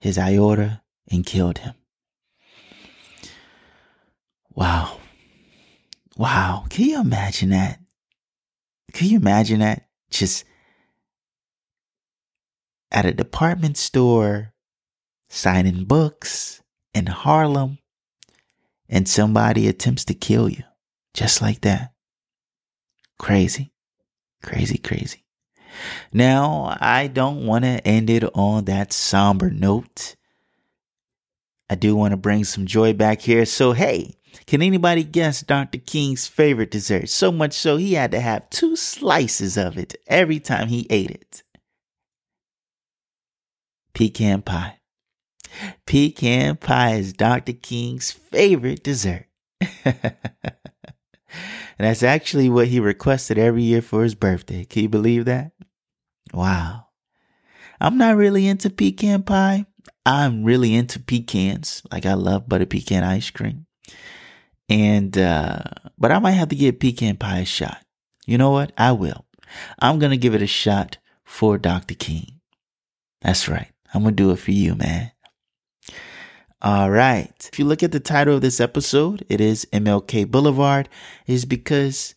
his 0.00 0.18
aorta 0.18 0.82
and 1.10 1.24
killed 1.24 1.58
him. 1.58 1.74
Wow. 4.54 4.98
Wow. 6.16 6.66
Can 6.68 6.86
you 6.86 7.00
imagine 7.00 7.50
that? 7.50 7.78
Can 8.92 9.08
you 9.08 9.16
imagine 9.16 9.60
that? 9.60 9.86
Just 10.10 10.44
at 12.90 13.06
a 13.06 13.12
department 13.12 13.78
store, 13.78 14.52
signing 15.30 15.84
books 15.84 16.62
in 16.92 17.06
Harlem, 17.06 17.78
and 18.88 19.08
somebody 19.08 19.68
attempts 19.68 20.04
to 20.04 20.14
kill 20.14 20.48
you 20.48 20.62
just 21.14 21.40
like 21.40 21.62
that. 21.62 21.92
Crazy. 23.18 23.72
Crazy, 24.42 24.76
crazy. 24.76 25.24
Now, 26.12 26.76
I 26.80 27.06
don't 27.06 27.46
want 27.46 27.64
to 27.64 27.86
end 27.86 28.10
it 28.10 28.24
on 28.34 28.66
that 28.66 28.92
somber 28.92 29.48
note. 29.50 30.16
I 31.70 31.74
do 31.74 31.96
want 31.96 32.10
to 32.10 32.18
bring 32.18 32.44
some 32.44 32.66
joy 32.66 32.92
back 32.92 33.22
here. 33.22 33.46
So, 33.46 33.72
hey, 33.72 34.16
can 34.46 34.62
anybody 34.62 35.04
guess 35.04 35.42
Dr. 35.42 35.78
King's 35.78 36.26
favorite 36.26 36.70
dessert? 36.70 37.08
So 37.08 37.30
much 37.32 37.52
so 37.52 37.76
he 37.76 37.94
had 37.94 38.10
to 38.12 38.20
have 38.20 38.50
two 38.50 38.76
slices 38.76 39.56
of 39.56 39.78
it 39.78 39.96
every 40.06 40.40
time 40.40 40.68
he 40.68 40.86
ate 40.90 41.10
it. 41.10 41.42
Pecan 43.94 44.42
pie. 44.42 44.78
Pecan 45.86 46.56
pie 46.56 46.94
is 46.94 47.12
Dr. 47.12 47.52
King's 47.52 48.10
favorite 48.10 48.82
dessert. 48.82 49.26
and 49.84 50.14
that's 51.78 52.02
actually 52.02 52.48
what 52.48 52.68
he 52.68 52.80
requested 52.80 53.38
every 53.38 53.62
year 53.62 53.82
for 53.82 54.02
his 54.02 54.14
birthday. 54.14 54.64
Can 54.64 54.82
you 54.82 54.88
believe 54.88 55.26
that? 55.26 55.52
Wow. 56.32 56.86
I'm 57.80 57.98
not 57.98 58.16
really 58.16 58.46
into 58.46 58.70
pecan 58.70 59.24
pie. 59.24 59.66
I'm 60.06 60.44
really 60.44 60.74
into 60.74 60.98
pecans. 61.00 61.82
Like 61.90 62.06
I 62.06 62.14
love 62.14 62.48
butter 62.48 62.66
pecan 62.66 63.04
ice 63.04 63.30
cream. 63.30 63.66
And, 64.72 65.18
uh, 65.18 65.64
but 65.98 66.12
I 66.12 66.18
might 66.18 66.32
have 66.32 66.48
to 66.48 66.56
give 66.56 66.80
pecan 66.80 67.18
pie 67.18 67.40
a 67.40 67.44
shot. 67.44 67.84
You 68.24 68.38
know 68.38 68.50
what? 68.50 68.72
I 68.78 68.92
will. 68.92 69.26
I'm 69.78 69.98
going 69.98 70.12
to 70.12 70.16
give 70.16 70.34
it 70.34 70.40
a 70.40 70.46
shot 70.46 70.96
for 71.24 71.58
Dr. 71.58 71.94
King. 71.94 72.40
That's 73.20 73.48
right. 73.48 73.68
I'm 73.92 74.02
going 74.02 74.16
to 74.16 74.22
do 74.22 74.30
it 74.30 74.38
for 74.38 74.52
you, 74.52 74.74
man. 74.74 75.12
All 76.62 76.90
right. 76.90 77.34
If 77.52 77.58
you 77.58 77.66
look 77.66 77.82
at 77.82 77.92
the 77.92 78.00
title 78.00 78.36
of 78.36 78.40
this 78.40 78.60
episode, 78.60 79.26
it 79.28 79.42
is 79.42 79.66
MLK 79.74 80.30
Boulevard, 80.30 80.88
is 81.26 81.44
because 81.44 82.14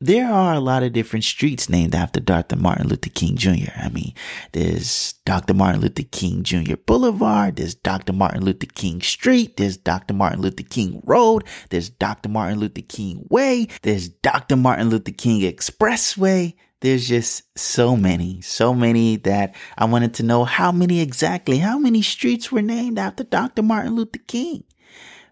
there 0.00 0.30
are 0.32 0.54
a 0.54 0.60
lot 0.60 0.84
of 0.84 0.92
different 0.92 1.24
streets 1.24 1.68
named 1.68 1.94
after 1.94 2.20
Dr. 2.20 2.54
Martin 2.54 2.86
Luther 2.86 3.10
King 3.10 3.36
Jr. 3.36 3.72
I 3.76 3.88
mean, 3.88 4.14
there's 4.52 5.14
Dr. 5.24 5.54
Martin 5.54 5.80
Luther 5.80 6.04
King 6.04 6.44
Jr. 6.44 6.76
Boulevard, 6.76 7.56
there's 7.56 7.74
Dr. 7.74 8.12
Martin 8.12 8.44
Luther 8.44 8.66
King 8.66 9.00
Street, 9.00 9.56
there's 9.56 9.76
Dr. 9.76 10.14
Martin 10.14 10.40
Luther 10.40 10.62
King 10.62 11.02
Road, 11.04 11.44
there's 11.70 11.90
Dr. 11.90 12.28
Martin 12.28 12.60
Luther 12.60 12.82
King 12.82 13.26
Way, 13.28 13.66
there's 13.82 14.08
Dr. 14.08 14.54
Martin 14.56 14.88
Luther 14.88 15.12
King 15.12 15.40
Expressway. 15.40 16.54
There's 16.80 17.08
just 17.08 17.42
so 17.58 17.96
many, 17.96 18.40
so 18.40 18.72
many 18.72 19.16
that 19.16 19.56
I 19.76 19.84
wanted 19.86 20.14
to 20.14 20.22
know 20.22 20.44
how 20.44 20.70
many 20.70 21.00
exactly, 21.00 21.58
how 21.58 21.76
many 21.76 22.02
streets 22.02 22.52
were 22.52 22.62
named 22.62 23.00
after 23.00 23.24
Dr. 23.24 23.64
Martin 23.64 23.96
Luther 23.96 24.20
King. 24.28 24.62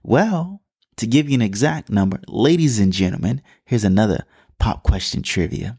Well, 0.03 0.61
to 0.97 1.07
give 1.07 1.29
you 1.29 1.37
an 1.37 1.43
exact 1.43 1.89
number, 1.89 2.21
ladies 2.27 2.81
and 2.81 2.93
gentlemen, 2.93 3.43
here's 3.65 3.85
another 3.85 4.25
pop 4.59 4.83
question 4.83 5.23
trivia. 5.23 5.79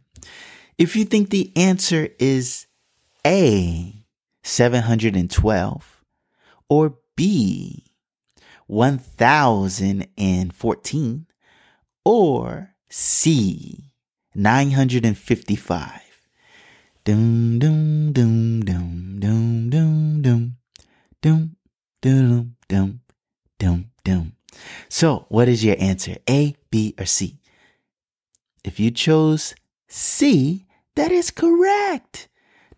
If 0.78 0.96
you 0.96 1.06
think 1.06 1.30
the 1.30 1.52
answer 1.56 2.10
is 2.20 2.68
A, 3.26 3.94
712, 4.44 6.04
or 6.70 6.98
B, 7.16 7.86
1014, 8.68 11.26
or 12.06 12.70
C, 12.90 13.92
955. 14.36 16.02
Dum 17.04 17.58
dum 17.58 18.12
dum 18.12 18.62
dum 18.62 19.20
dum 19.20 19.70
dum 19.70 20.22
dum 20.22 20.58
dum 21.22 21.56
dum 22.02 22.56
dum 22.68 23.00
dum 23.58 23.92
dum. 24.04 24.34
So, 24.90 25.26
what 25.30 25.48
is 25.48 25.64
your 25.64 25.78
answer? 25.80 26.18
A, 26.30 26.56
B, 26.70 26.94
or 27.00 27.06
C? 27.06 27.40
If 28.64 28.80
you 28.80 28.92
chose 28.92 29.56
C, 29.88 30.66
that 30.96 31.12
is 31.12 31.32
correct. 31.32 32.28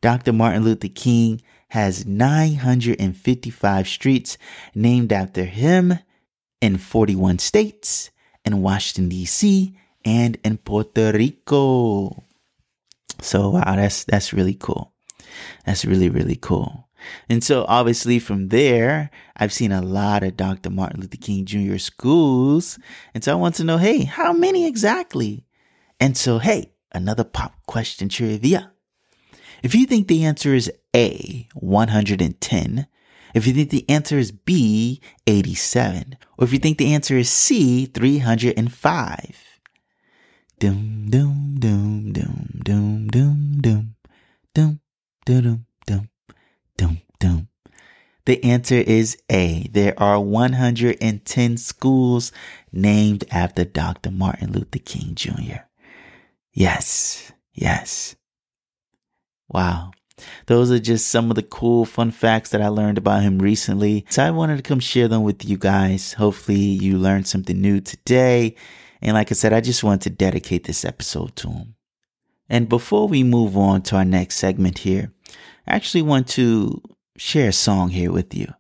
Dr. 0.02 0.34
Martin 0.34 0.64
Luther 0.64 0.88
King 0.88 1.42
has 1.70 2.06
955 2.06 3.88
streets 3.88 4.38
named 4.74 5.12
after 5.14 5.44
him 5.44 6.00
in 6.62 6.78
41 6.78 7.40
states, 7.40 8.12
in 8.46 8.62
Washington, 8.62 9.10
D.C., 9.10 9.76
and 10.06 10.38
in 10.44 10.58
Puerto 10.58 11.12
Rico. 11.12 12.24
So 13.22 13.50
wow, 13.50 13.76
that's 13.76 14.06
that's 14.06 14.34
really 14.34 14.56
cool. 14.56 14.94
That's 15.66 15.86
really, 15.86 16.10
really 16.10 16.38
cool. 16.38 16.88
And 17.30 17.44
so 17.44 17.66
obviously 17.68 18.20
from 18.20 18.50
there, 18.50 19.10
I've 19.36 19.54
seen 19.54 19.72
a 19.72 19.82
lot 19.82 20.24
of 20.24 20.38
Dr. 20.38 20.70
Martin 20.70 21.02
Luther 21.02 21.18
King 21.18 21.46
Jr. 21.46 21.78
schools. 21.78 22.78
And 23.14 23.24
so 23.24 23.32
I 23.32 23.36
want 23.36 23.56
to 23.56 23.64
know, 23.64 23.78
hey, 23.78 24.04
how 24.04 24.34
many 24.34 24.66
exactly? 24.66 25.46
And 26.00 26.18
so, 26.18 26.40
hey, 26.40 26.72
another 26.92 27.24
pop 27.24 27.66
question 27.66 28.10
trivia. 28.10 28.72
If 29.62 29.76
you 29.76 29.86
think 29.86 30.08
the 30.08 30.24
answer 30.24 30.54
is 30.54 30.72
A, 30.96 31.48
110, 31.54 32.88
if 33.36 33.46
you 33.46 33.54
think 33.54 33.70
the 33.70 33.90
answer 33.90 34.18
is 34.18 34.32
B, 34.32 35.02
87, 35.28 36.18
or 36.38 36.46
if 36.46 36.54
you 36.54 36.60
think 36.60 36.78
the 36.78 36.94
answer 36.94 37.18
is 37.18 37.30
C, 37.30 37.86
305. 37.86 39.44
Doom, 40.60 41.10
doom, 41.10 41.56
doom, 41.60 42.12
doom, 42.12 42.60
doom, 42.64 43.08
doom, 43.08 43.60
doom, 43.62 43.92
doom, 44.54 44.80
doom, 45.26 45.66
doom, 45.86 46.10
doom, 46.78 47.02
doom. 47.20 47.48
The 48.26 48.44
answer 48.44 48.76
is 48.76 49.18
A. 49.32 49.68
There 49.72 50.00
are 50.00 50.20
110 50.20 51.58
schools 51.58 52.32
named 52.72 53.24
after 53.32 53.64
Dr. 53.64 54.12
Martin 54.12 54.52
Luther 54.52 54.80
King 54.80 55.16
Jr. 55.16 55.69
Yes, 56.60 57.32
yes. 57.54 58.18
Wow. 59.48 59.92
Those 60.48 60.70
are 60.72 60.80
just 60.80 61.08
some 61.08 61.30
of 61.32 61.38
the 61.38 61.42
cool, 61.42 61.86
fun 61.86 62.12
facts 62.12 62.50
that 62.50 62.62
I 62.62 62.68
learned 62.68 62.98
about 62.98 63.24
him 63.24 63.40
recently. 63.40 64.06
So 64.10 64.26
I 64.26 64.32
wanted 64.32 64.58
to 64.58 64.64
come 64.64 64.82
share 64.82 65.08
them 65.08 65.24
with 65.24 65.46
you 65.46 65.58
guys. 65.58 66.12
Hopefully, 66.12 66.58
you 66.58 66.98
learned 66.98 67.28
something 67.28 67.62
new 67.62 67.80
today. 67.80 68.58
And 69.02 69.14
like 69.14 69.32
I 69.32 69.36
said, 69.36 69.54
I 69.54 69.62
just 69.62 69.86
wanted 69.86 70.02
to 70.02 70.10
dedicate 70.10 70.66
this 70.66 70.84
episode 70.84 71.34
to 71.38 71.50
him. 71.50 71.76
And 72.50 72.68
before 72.68 73.08
we 73.08 73.24
move 73.24 73.56
on 73.56 73.82
to 73.84 73.96
our 73.96 74.04
next 74.04 74.36
segment 74.36 74.80
here, 74.80 75.14
I 75.66 75.76
actually 75.78 76.02
want 76.02 76.28
to 76.30 76.82
share 77.16 77.48
a 77.48 77.54
song 77.54 77.92
here 77.92 78.12
with 78.12 78.36
you. 78.36 78.54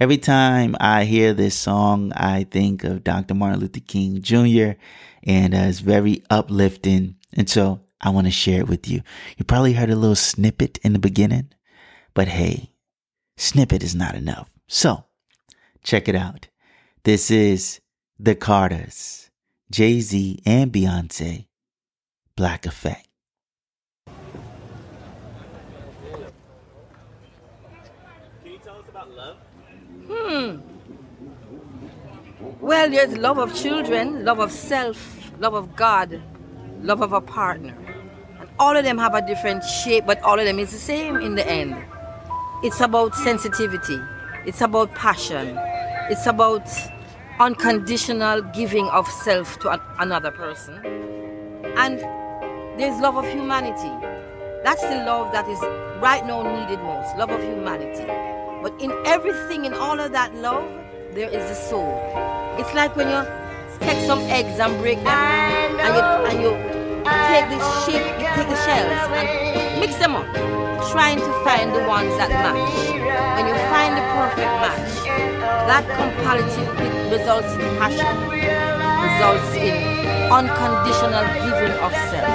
Every 0.00 0.18
time 0.18 0.74
I 0.80 1.04
hear 1.04 1.32
this 1.32 1.54
song, 1.54 2.12
I 2.16 2.44
think 2.50 2.82
of 2.82 3.04
Dr. 3.04 3.34
Martin 3.34 3.60
Luther 3.60 3.78
King 3.78 4.22
Jr. 4.22 4.72
and 5.22 5.54
uh, 5.54 5.58
it's 5.68 5.78
very 5.78 6.24
uplifting. 6.30 7.14
And 7.34 7.48
so 7.50 7.80
I 8.00 8.10
want 8.10 8.26
to 8.26 8.30
share 8.30 8.60
it 8.60 8.68
with 8.68 8.88
you. 8.88 9.02
You 9.36 9.44
probably 9.44 9.72
heard 9.72 9.90
a 9.90 9.96
little 9.96 10.14
snippet 10.14 10.78
in 10.82 10.92
the 10.92 10.98
beginning, 10.98 11.50
but 12.14 12.28
hey, 12.28 12.70
snippet 13.36 13.82
is 13.82 13.94
not 13.94 14.14
enough. 14.14 14.50
So 14.68 15.04
check 15.82 16.08
it 16.08 16.14
out. 16.14 16.48
This 17.02 17.30
is 17.30 17.80
The 18.18 18.34
Carters, 18.34 19.30
Jay 19.70 20.00
Z 20.00 20.40
and 20.46 20.72
Beyonce, 20.72 21.46
Black 22.36 22.66
Effect. 22.66 23.08
Hmm. 30.06 30.60
Well, 32.60 32.90
there's 32.90 33.16
love 33.16 33.38
of 33.38 33.54
children, 33.54 34.24
love 34.24 34.38
of 34.38 34.52
self, 34.52 35.32
love 35.38 35.54
of 35.54 35.74
God, 35.76 36.22
love 36.84 37.00
of 37.00 37.12
a 37.12 37.20
partner. 37.20 37.74
And 38.38 38.48
all 38.58 38.76
of 38.76 38.84
them 38.84 38.98
have 38.98 39.14
a 39.14 39.26
different 39.26 39.64
shape, 39.64 40.04
but 40.06 40.22
all 40.22 40.38
of 40.38 40.44
them 40.44 40.58
is 40.58 40.70
the 40.70 40.78
same 40.78 41.16
in 41.16 41.34
the 41.34 41.46
end. 41.46 41.74
It's 42.62 42.80
about 42.80 43.14
sensitivity, 43.14 43.98
it's 44.46 44.60
about 44.60 44.94
passion, 44.94 45.58
it's 46.10 46.26
about 46.26 46.68
unconditional 47.40 48.42
giving 48.42 48.86
of 48.88 49.08
self 49.08 49.58
to 49.60 49.80
another 49.98 50.30
person. 50.30 50.74
And 51.76 51.98
there's 52.78 53.00
love 53.00 53.16
of 53.16 53.26
humanity. 53.26 53.92
That's 54.62 54.82
the 54.82 55.04
love 55.04 55.32
that 55.32 55.48
is 55.48 55.60
right 56.00 56.24
now 56.26 56.42
needed 56.42 56.80
most 56.82 57.16
love 57.16 57.30
of 57.30 57.42
humanity. 57.42 58.04
But 58.62 58.80
in 58.80 58.92
everything, 59.04 59.64
in 59.64 59.74
all 59.74 60.00
of 60.00 60.12
that 60.12 60.34
love, 60.36 60.64
there 61.12 61.28
is 61.28 61.50
a 61.50 61.54
soul. 61.54 62.00
It's 62.58 62.72
like 62.74 62.96
when 62.96 63.08
you 63.08 63.43
take 63.84 64.00
some 64.06 64.20
eggs 64.32 64.58
and 64.58 64.76
break 64.80 64.98
them, 65.04 65.08
and 65.08 65.92
you, 65.96 66.02
and 66.28 66.36
you 66.42 66.50
take 67.28 67.46
the 67.52 67.60
shape, 67.84 68.06
you 68.18 68.26
take 68.34 68.48
the 68.48 68.56
shells 68.64 69.12
and 69.12 69.80
mix 69.80 69.96
them 69.96 70.16
up, 70.16 70.26
trying 70.90 71.18
to 71.18 71.30
find 71.44 71.74
the 71.74 71.84
ones 71.84 72.16
that 72.16 72.30
match. 72.30 72.56
When 73.36 73.46
you 73.46 73.56
find 73.68 73.92
the 73.96 74.04
perfect 74.16 74.52
match, 74.64 75.04
that 75.68 75.84
comparative 76.00 76.68
results 77.12 77.52
in 77.54 77.60
passion, 77.76 78.14
results 79.04 79.52
in 79.54 79.76
unconditional 80.32 81.24
giving 81.44 81.76
of 81.84 81.92
self. 82.08 82.28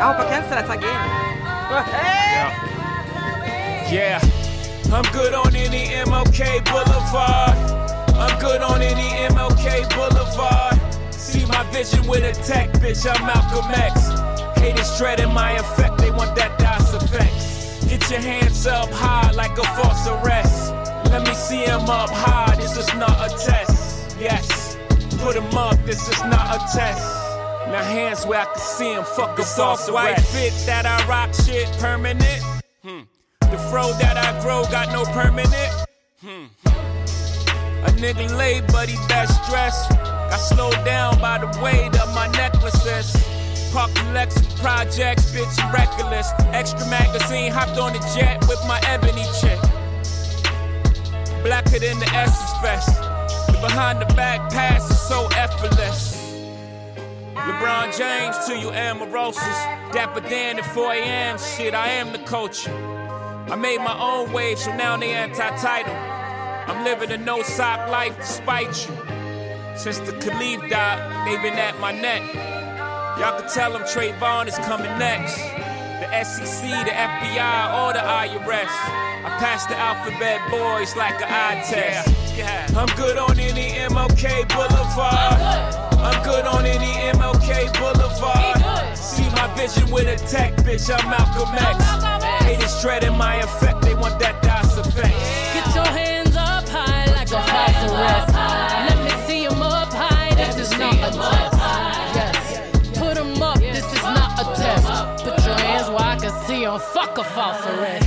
I 0.00 0.04
hope 0.04 0.18
I 0.18 0.28
can 0.30 0.42
say 0.48 0.56
that 0.56 0.70
again. 0.72 1.00
Yeah, 3.92 4.20
I'm 4.90 5.04
good 5.12 5.34
on 5.34 5.54
any 5.54 5.88
MLK 5.88 6.64
Boulevard. 6.64 7.81
I'm 8.22 8.38
good 8.38 8.62
on 8.62 8.80
any 8.80 9.08
MLK 9.34 9.88
Boulevard. 9.96 11.12
See 11.12 11.44
my 11.46 11.64
vision 11.72 12.06
with 12.06 12.22
a 12.22 12.32
tech, 12.44 12.70
bitch. 12.74 13.04
I'm 13.04 13.26
Malcolm 13.26 13.68
X. 13.72 14.12
Haters 14.60 14.96
dreading 14.96 15.34
my 15.34 15.52
effect, 15.58 15.98
they 15.98 16.12
want 16.12 16.36
that 16.36 16.56
DOS 16.56 16.94
effect. 16.94 17.88
Get 17.88 18.08
your 18.08 18.20
hands 18.20 18.64
up 18.64 18.88
high 18.92 19.32
like 19.32 19.58
a 19.58 19.64
false 19.74 20.06
arrest. 20.06 20.72
Let 21.10 21.26
me 21.26 21.34
see 21.34 21.64
him 21.64 21.90
up 21.90 22.10
high, 22.10 22.54
this 22.54 22.76
is 22.76 22.94
not 22.94 23.10
a 23.10 23.28
test. 23.44 24.16
Yes, 24.20 24.76
put 25.18 25.34
him 25.34 25.52
up, 25.58 25.76
this 25.84 26.08
is 26.08 26.20
not 26.20 26.54
a 26.54 26.58
test. 26.76 27.02
Now 27.72 27.82
hands 27.82 28.24
where 28.24 28.42
I 28.42 28.44
can 28.44 28.58
see 28.58 28.92
him, 28.92 29.02
fuck 29.02 29.36
a 29.40 29.42
false 29.42 29.90
white 29.90 30.20
fit 30.20 30.52
that 30.66 30.86
I 30.86 31.04
rock 31.08 31.34
shit 31.34 31.66
permanent. 31.80 32.42
Hmm. 32.84 33.00
The 33.40 33.58
fro 33.68 33.92
that 33.94 34.16
I 34.16 34.40
grow 34.42 34.62
got 34.70 34.92
no 34.92 35.04
permanent. 35.06 35.72
Hmm. 36.20 36.71
A 37.84 37.90
nigga 37.98 38.36
late, 38.36 38.64
but 38.68 38.88
he 38.88 38.96
best 39.08 39.34
dressed. 39.50 39.90
Got 39.90 40.36
slowed 40.36 40.84
down 40.84 41.20
by 41.20 41.38
the 41.38 41.46
weight 41.60 41.94
of 42.00 42.14
my 42.14 42.28
necklaces. 42.28 43.12
Parked 43.72 43.96
Lexus 44.14 44.60
projects, 44.60 45.32
bitch, 45.32 45.72
reckless. 45.72 46.30
Extra 46.52 46.86
magazine, 46.88 47.50
hopped 47.50 47.78
on 47.78 47.92
the 47.92 47.98
jet 48.14 48.40
with 48.48 48.60
my 48.66 48.80
ebony 48.86 49.24
chick. 49.40 49.58
Blacker 51.42 51.80
than 51.80 51.98
the 51.98 52.08
Essence 52.14 52.52
Fest. 52.62 53.00
The 53.46 53.58
behind 53.60 54.00
the 54.00 54.14
back 54.14 54.52
pass 54.52 54.88
is 54.90 55.00
so 55.00 55.26
effortless. 55.36 56.22
LeBron 57.34 57.96
James 57.98 58.46
to 58.46 58.56
you 58.56 58.68
Omarosas. 58.68 59.92
Dapper 59.92 60.20
Dan 60.20 60.58
at 60.58 60.66
4 60.66 60.92
a.m. 60.92 61.38
Shit, 61.38 61.74
I 61.74 61.88
am 61.88 62.12
the 62.12 62.20
culture. 62.20 62.72
I 63.50 63.56
made 63.56 63.78
my 63.78 63.98
own 63.98 64.32
wave, 64.32 64.58
so 64.58 64.74
now 64.76 64.96
they 64.96 65.12
anti-title. 65.12 66.11
I'm 66.66 66.84
living 66.84 67.10
a 67.10 67.18
no 67.18 67.42
sock 67.42 67.90
life 67.90 68.16
despite 68.16 68.88
you. 68.88 68.94
Since 69.76 69.98
the 70.00 70.12
Kalief 70.12 70.68
died, 70.70 71.26
they've 71.26 71.42
been 71.42 71.58
at 71.58 71.78
my 71.80 71.92
neck. 71.92 72.22
Y'all 73.18 73.38
can 73.40 73.50
tell 73.50 73.72
them 73.72 73.82
Trayvon 73.82 74.46
is 74.48 74.56
coming 74.58 74.92
next. 74.98 75.36
The 75.36 76.24
SEC, 76.24 76.62
the 76.84 76.92
FBI, 76.92 77.68
all 77.70 77.92
the 77.92 77.98
IRS. 77.98 78.72
I 79.24 79.36
pass 79.38 79.66
the 79.66 79.76
alphabet 79.76 80.40
boys 80.50 80.96
like 80.96 81.14
an 81.20 81.28
eye 81.28 81.62
test. 81.64 82.08
I'm 82.76 82.88
good 82.96 83.16
on 83.16 83.38
any 83.38 83.70
MLK 83.72 84.48
Boulevard. 84.48 85.92
I'm 85.98 86.24
good 86.24 86.46
on 86.46 86.66
any 86.66 86.92
MLK 87.16 87.72
Boulevard. 87.78 88.96
See 88.96 89.28
my 89.30 89.52
vision 89.56 89.90
with 89.90 90.08
a 90.08 90.16
tech, 90.26 90.56
bitch. 90.58 90.90
I'm 90.92 91.08
Malcolm 91.10 91.54
X. 91.54 92.44
Haters 92.44 92.82
dreading 92.82 93.16
my 93.16 93.36
effect, 93.36 93.82
they 93.82 93.94
want 93.94 94.18
that 94.20 94.42
DOS 94.42 94.78
effect. 94.78 95.14
Get 95.54 95.74
your 95.74 95.86
hands 95.86 96.02
up 96.02 96.02
high 96.02 96.12
like 96.12 96.21
a 97.82 97.96
house 97.96 98.28
arrest. 98.30 98.88
Let 98.88 98.98
me 99.04 99.10
see 99.26 99.46
'em 99.46 99.62
up 99.62 99.92
high. 99.92 100.34
This 100.34 100.56
is 100.56 100.78
not 100.78 100.94
a 100.94 101.10
test. 101.10 101.54
Yes. 102.18 102.98
Put 102.98 103.16
'em 103.16 103.42
up. 103.42 103.58
This 103.58 103.92
is 103.92 104.02
not 104.02 104.40
a 104.40 104.44
test. 104.60 105.24
Put 105.24 105.44
your 105.46 105.58
hands 105.66 105.88
where 105.88 106.06
I 106.14 106.16
can 106.16 106.32
see 106.46 106.64
'em. 106.64 106.78
Fuck 106.94 107.18
a 107.18 107.24
false 107.24 107.64
arrest. 107.66 108.01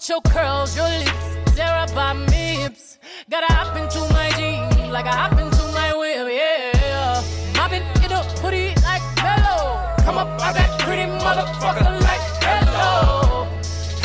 With 0.00 0.08
your 0.08 0.20
curls, 0.32 0.76
your 0.76 0.88
lips, 0.88 1.54
tear 1.56 1.68
up 1.68 1.94
my 1.94 2.14
hips. 2.32 2.98
Gotta 3.30 3.52
hop 3.52 3.76
into 3.76 3.98
my 4.14 4.30
jeans, 4.30 4.90
like 4.90 5.04
I 5.06 5.14
hop 5.14 5.32
into 5.32 5.62
my 5.74 5.92
whip, 5.94 6.32
yeah. 6.32 7.22
Mobbing 7.56 7.82
in 8.04 8.12
a 8.12 8.22
hoodie 8.40 8.74
like 8.82 9.02
mellow. 9.16 9.94
Come 10.04 10.16
up, 10.16 10.40
I 10.40 10.52
that 10.54 10.80
pretty 10.80 11.02
motherfucker 11.02 12.00
like 12.00 12.24
hello, 12.40 13.46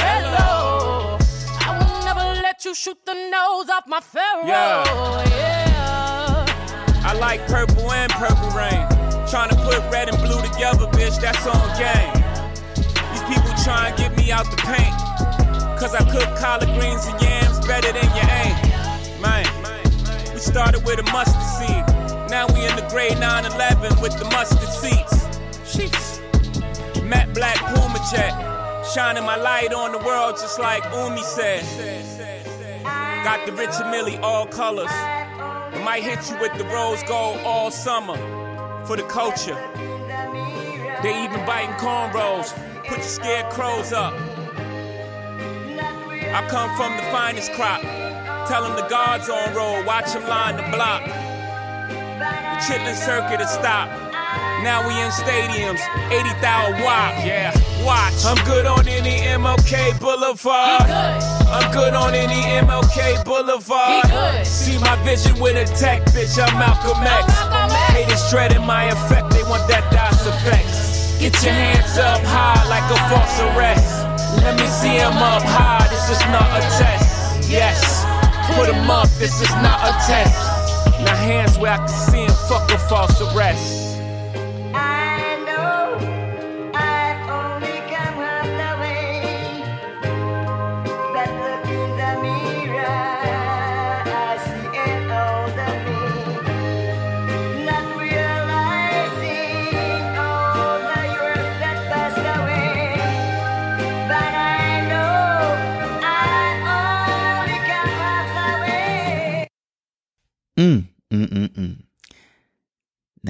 hello. 0.04 1.18
I 1.62 1.78
will 1.80 2.04
never 2.06 2.42
let 2.42 2.66
you 2.66 2.76
shoot 2.76 2.98
the 3.06 3.14
nose 3.14 3.70
off 3.70 3.88
my 3.88 4.02
pharaoh, 4.02 4.46
Yeah. 4.46 4.84
yeah. 5.30 6.46
I 7.06 7.14
like 7.20 7.48
purple 7.48 7.92
and 7.92 8.12
purple 8.14 8.50
rain. 8.50 8.86
Trying 9.30 9.50
to 9.50 9.56
put 9.56 9.80
red 9.92 10.10
and 10.10 10.18
blue 10.18 10.42
together, 10.42 10.88
bitch, 10.88 11.22
that's 11.22 11.48
on 11.48 11.66
game. 11.80 12.14
These 13.14 13.24
people 13.24 13.52
try 13.64 13.88
and 13.90 13.98
get 13.98 14.16
me 14.18 14.32
out 14.32 14.50
the 14.52 14.58
paint. 14.58 15.15
Cause 15.78 15.94
I 15.94 16.04
cook 16.10 16.38
collard 16.38 16.70
greens 16.80 17.06
and 17.06 17.22
yams 17.22 17.60
better 17.68 17.92
than 17.92 18.10
your 18.16 18.30
aim. 18.32 19.22
Man, 19.22 19.46
we 20.34 20.40
started 20.40 20.86
with 20.86 21.00
a 21.00 21.04
mustard 21.12 21.44
seed. 21.58 21.86
Now 22.30 22.48
we 22.48 22.66
in 22.66 22.76
the 22.76 22.88
grade 22.90 23.20
911 23.20 24.02
with 24.02 24.18
the 24.18 24.26
mustard 24.26 24.70
seats. 24.70 25.26
Sheesh. 25.68 27.04
Matte 27.04 27.34
black 27.34 27.58
Puma 27.58 28.00
jet. 28.10 28.34
Shining 28.94 29.26
my 29.26 29.36
light 29.36 29.74
on 29.74 29.92
the 29.92 29.98
world 30.00 30.38
just 30.38 30.60
like 30.60 30.84
Umi 30.94 31.22
said. 31.22 31.64
Got 33.26 33.46
the 33.46 33.52
Richard 33.52 33.92
Mille 33.92 34.18
all 34.24 34.46
colors. 34.46 34.90
I 34.90 35.82
might 35.84 36.04
hit 36.04 36.30
you 36.30 36.40
with 36.40 36.58
the 36.58 36.64
rose 36.66 37.04
gold 37.04 37.40
all 37.40 37.70
summer 37.70 38.16
for 38.86 38.96
the 38.96 39.04
culture. 39.04 39.60
They 41.04 41.26
even 41.26 41.46
biting 41.46 41.76
cornrows. 41.76 42.56
Put 42.88 42.98
your 42.98 43.08
scarecrows 43.08 43.92
up. 43.92 44.14
I 46.36 46.46
come 46.50 46.68
from 46.76 46.98
the 46.98 47.04
finest 47.16 47.54
crop. 47.54 47.80
Tell 48.52 48.62
them 48.62 48.76
the 48.76 48.86
guards 48.90 49.30
on 49.30 49.56
roll. 49.56 49.82
Watch 49.86 50.12
them 50.12 50.28
line 50.28 50.58
the 50.58 50.68
block. 50.68 51.08
The 51.08 52.60
chitlin 52.60 52.94
circuit 52.94 53.40
is 53.40 53.50
stop. 53.50 53.88
Now 54.60 54.84
we 54.84 55.00
in 55.00 55.12
stadiums, 55.16 55.80
80,000 56.12 56.84
watch, 56.84 57.24
yeah. 57.24 57.56
Watch. 57.88 58.20
I'm 58.28 58.36
good 58.44 58.66
on 58.66 58.86
any 58.86 59.24
MLK 59.32 59.98
Boulevard. 59.98 60.92
I'm 61.48 61.72
good 61.72 61.94
on 61.94 62.14
any 62.14 62.44
MLK 62.60 63.24
Boulevard. 63.24 64.46
See 64.46 64.78
my 64.80 65.02
vision 65.06 65.40
with 65.40 65.56
a 65.56 65.64
tech, 65.80 66.04
bitch. 66.12 66.36
I'm 66.36 66.52
Malcolm 66.60 67.00
X. 67.00 67.32
Haters 67.96 68.30
treading 68.30 68.66
my 68.66 68.92
effect, 68.92 69.32
they 69.32 69.44
want 69.44 69.70
that 69.70 69.88
DOS 69.88 70.28
effect. 70.28 70.68
Get 71.22 71.32
your 71.42 71.54
hands 71.54 71.98
up 71.98 72.20
high 72.28 72.68
like 72.68 72.84
a 72.92 73.00
false 73.08 73.40
arrest. 73.56 73.95
Let 74.46 74.60
me 74.60 74.68
see 74.68 74.90
him 74.90 75.18
up 75.18 75.42
high, 75.42 75.88
this 75.90 76.12
is 76.12 76.22
not 76.30 76.46
a 76.54 76.62
test. 76.78 77.50
Yes, 77.50 78.06
put 78.54 78.70
him 78.70 78.88
up, 78.92 79.10
this 79.18 79.42
is 79.42 79.50
not 79.56 79.82
a 79.82 79.92
test. 80.06 80.38
Now 81.02 81.16
hands 81.16 81.58
where 81.58 81.74
I 81.74 81.78
can 81.78 81.88
see 81.88 82.26
him, 82.26 82.36
fuck 82.48 82.70
a 82.72 82.78
false 82.78 83.20
arrest. 83.22 83.85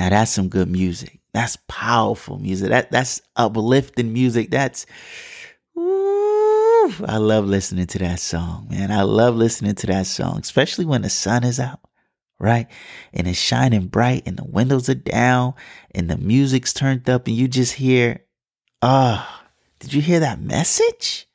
Now 0.05 0.09
that's 0.09 0.29
some 0.29 0.49
good 0.49 0.69
music. 0.69 1.19
That's 1.33 1.57
powerful 1.67 2.37
music. 2.37 2.69
That 2.69 2.91
that's 2.91 3.23
uplifting 3.35 4.13
music. 4.13 4.51
That's 4.51 4.85
ooh, 5.75 6.93
I 7.07 7.17
love 7.17 7.47
listening 7.47 7.87
to 7.87 7.97
that 7.97 8.19
song, 8.19 8.67
man. 8.69 8.91
I 8.91 9.01
love 9.01 9.35
listening 9.35 9.73
to 9.73 9.87
that 9.87 10.05
song, 10.05 10.37
especially 10.39 10.85
when 10.85 11.01
the 11.01 11.09
sun 11.09 11.43
is 11.43 11.59
out, 11.59 11.79
right? 12.37 12.67
And 13.13 13.27
it's 13.27 13.39
shining 13.39 13.87
bright 13.87 14.21
and 14.27 14.37
the 14.37 14.45
windows 14.45 14.89
are 14.89 14.93
down 14.93 15.55
and 15.89 16.07
the 16.07 16.17
music's 16.17 16.71
turned 16.71 17.09
up 17.09 17.25
and 17.25 17.35
you 17.35 17.47
just 17.47 17.73
hear, 17.73 18.25
ah, 18.83 19.47
did 19.79 19.91
you 19.91 20.03
hear 20.03 20.19
that 20.19 20.39
message? 20.39 21.27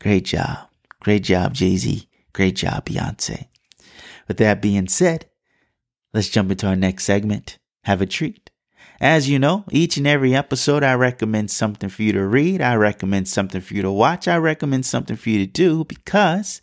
Great 0.00 0.26
job. 0.26 0.68
Great 1.00 1.24
job, 1.24 1.54
Jay-Z. 1.54 2.10
Great 2.34 2.56
job, 2.56 2.84
Beyonce. 2.84 3.46
With 4.28 4.36
that 4.36 4.60
being 4.60 4.86
said, 4.86 5.27
let's 6.12 6.28
jump 6.28 6.50
into 6.50 6.66
our 6.66 6.76
next 6.76 7.04
segment. 7.04 7.58
Have 7.84 8.00
a 8.00 8.06
treat. 8.06 8.50
As 9.00 9.28
you 9.28 9.38
know, 9.38 9.64
each 9.70 9.96
and 9.96 10.06
every 10.06 10.34
episode, 10.34 10.82
I 10.82 10.94
recommend 10.94 11.50
something 11.50 11.88
for 11.88 12.02
you 12.02 12.12
to 12.12 12.26
read. 12.26 12.60
I 12.60 12.74
recommend 12.74 13.28
something 13.28 13.60
for 13.60 13.74
you 13.74 13.82
to 13.82 13.92
watch. 13.92 14.26
I 14.26 14.36
recommend 14.36 14.86
something 14.86 15.16
for 15.16 15.30
you 15.30 15.38
to 15.38 15.46
do 15.46 15.84
because 15.84 16.60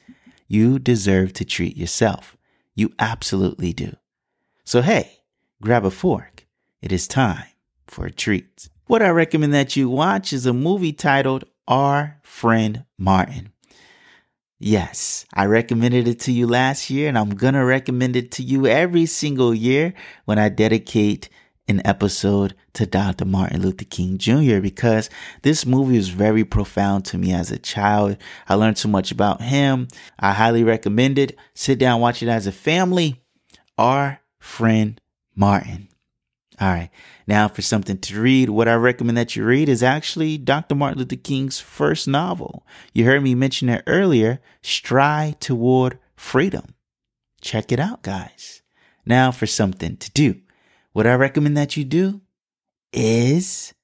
you 0.47 0.77
deserve 0.77 1.31
to 1.34 1.45
treat 1.45 1.77
yourself. 1.77 2.36
You 2.75 2.91
absolutely 2.99 3.71
do. 3.71 3.95
So, 4.65 4.81
hey, 4.81 5.19
grab 5.62 5.86
a 5.86 5.91
fork. 5.91 6.45
It 6.81 6.91
is 6.91 7.08
time 7.08 7.45
for 7.88 8.05
a 8.05 8.12
treat. 8.12 8.69
What 8.88 9.01
I 9.01 9.10
recommend 9.10 9.53
that 9.53 9.75
you 9.75 9.89
watch 9.89 10.34
is 10.34 10.45
a 10.45 10.53
movie 10.53 10.93
titled 10.93 11.45
Our 11.67 12.19
Friend 12.21 12.84
Martin. 12.97 13.51
Yes, 14.57 15.25
I 15.33 15.45
recommended 15.45 16.07
it 16.07 16.19
to 16.21 16.31
you 16.31 16.47
last 16.47 16.89
year, 16.89 17.09
and 17.09 17.17
I'm 17.17 17.31
gonna 17.31 17.65
recommend 17.65 18.15
it 18.15 18.31
to 18.33 18.43
you 18.43 18.67
every 18.67 19.05
single 19.05 19.53
year 19.53 19.93
when 20.23 20.39
I 20.39 20.47
dedicate 20.47 21.27
an 21.67 21.81
episode 21.83 22.55
to 22.73 22.85
Dr. 22.85 23.25
Martin 23.25 23.61
Luther 23.61 23.85
King 23.85 24.17
Jr. 24.17 24.59
because 24.59 25.09
this 25.41 25.65
movie 25.65 25.97
was 25.97 26.09
very 26.09 26.45
profound 26.45 27.05
to 27.05 27.17
me 27.17 27.33
as 27.33 27.51
a 27.51 27.57
child. 27.57 28.17
I 28.47 28.53
learned 28.53 28.77
so 28.77 28.87
much 28.87 29.11
about 29.11 29.41
him. 29.41 29.87
I 30.19 30.31
highly 30.31 30.63
recommend 30.63 31.17
it. 31.17 31.37
Sit 31.53 31.79
down, 31.79 32.01
watch 32.01 32.23
it 32.23 32.29
as 32.29 32.47
a 32.47 32.51
family. 32.51 33.21
Our 33.77 34.21
friend 34.39 35.01
Martin. 35.35 35.89
All 36.61 36.69
right. 36.69 36.89
Now 37.27 37.47
for 37.47 37.61
something 37.61 37.97
to 37.99 38.21
read, 38.21 38.49
what 38.49 38.67
I 38.67 38.75
recommend 38.75 39.17
that 39.17 39.35
you 39.35 39.45
read 39.45 39.69
is 39.69 39.81
actually 39.83 40.38
Dr. 40.38 40.75
Martin 40.75 40.99
Luther 40.99 41.15
King's 41.15 41.59
first 41.59 42.07
novel. 42.07 42.65
You 42.93 43.05
heard 43.05 43.23
me 43.23 43.35
mention 43.35 43.69
it 43.69 43.83
earlier, 43.88 44.41
Stride 44.61 45.39
Toward 45.39 45.99
Freedom. 46.15 46.75
Check 47.41 47.71
it 47.71 47.79
out, 47.79 48.01
guys. 48.03 48.61
Now 49.05 49.31
for 49.31 49.45
something 49.45 49.97
to 49.97 50.11
do. 50.11 50.41
What 50.93 51.05
I 51.05 51.13
recommend 51.13 51.57
that 51.57 51.77
you 51.77 51.83
do 51.83 52.21
is 52.91 53.74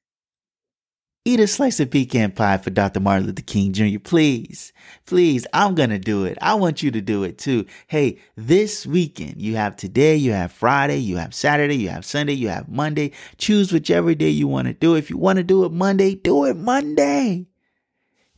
eat 1.24 1.40
a 1.40 1.48
slice 1.48 1.80
of 1.80 1.92
pecan 1.92 2.32
pie 2.32 2.58
for 2.58 2.72
Dr. 2.72 3.00
Martin 3.00 3.28
Luther 3.28 3.44
King 3.44 3.74
Jr. 3.74 4.00
Please, 4.00 4.74
please, 5.06 5.46
I'm 5.54 5.76
going 5.76 5.92
to 5.92 6.00
do 6.00 6.26
it. 6.26 6.38
I 6.42 6.56
want 6.56 6.82
you 6.82 6.90
to 6.92 7.02
do 7.02 7.24
it 7.24 7.38
too. 7.38 7.66
Hey, 7.88 8.20
this 8.36 8.88
weekend, 8.88 9.40
you 9.40 9.56
have 9.56 9.76
today, 9.76 10.16
you 10.16 10.32
have 10.32 10.52
Friday, 10.52 10.98
you 10.98 11.18
have 11.18 11.34
Saturday, 11.34 11.76
you 11.78 11.90
have 11.90 12.06
Sunday, 12.06 12.34
you 12.34 12.50
have 12.50 12.70
Monday. 12.70 13.12
Choose 13.38 13.72
whichever 13.72 14.16
day 14.16 14.30
you 14.30 14.48
want 14.48 14.68
to 14.68 14.74
do. 14.74 14.96
If 14.96 15.10
you 15.10 15.18
want 15.18 15.38
to 15.38 15.44
do 15.44 15.64
it 15.64 15.72
Monday, 15.72 16.16
do 16.16 16.46
it 16.46 16.58
Monday. 16.58 17.48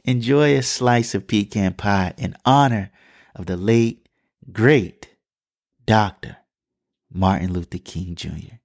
Enjoy 0.03 0.57
a 0.57 0.61
slice 0.61 1.15
of 1.15 1.27
pecan 1.27 1.73
pie 1.73 2.13
in 2.17 2.35
honor 2.43 2.91
of 3.35 3.45
the 3.45 3.55
late, 3.55 4.09
great 4.51 5.09
Dr. 5.85 6.37
Martin 7.09 7.53
Luther 7.53 7.77
King 7.77 8.15
Jr. 8.15 8.57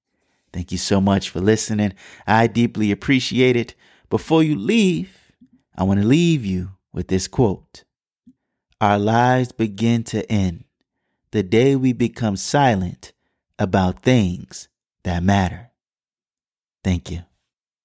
Thank 0.52 0.72
you 0.72 0.78
so 0.78 1.00
much 1.00 1.30
for 1.30 1.40
listening. 1.40 1.92
I 2.26 2.48
deeply 2.48 2.90
appreciate 2.90 3.54
it. 3.54 3.74
Before 4.10 4.42
you 4.42 4.56
leave, 4.56 5.32
I 5.76 5.82
want 5.84 6.00
to 6.00 6.06
leave 6.06 6.44
you 6.44 6.70
with 6.92 7.08
this 7.08 7.28
quote 7.28 7.84
Our 8.80 8.98
lives 8.98 9.52
begin 9.52 10.02
to 10.04 10.30
end 10.30 10.64
the 11.30 11.42
day 11.42 11.76
we 11.76 11.92
become 11.92 12.36
silent 12.36 13.12
about 13.58 14.02
things 14.02 14.68
that 15.04 15.22
matter. 15.22 15.70
Thank 16.82 17.10
you. 17.10 17.27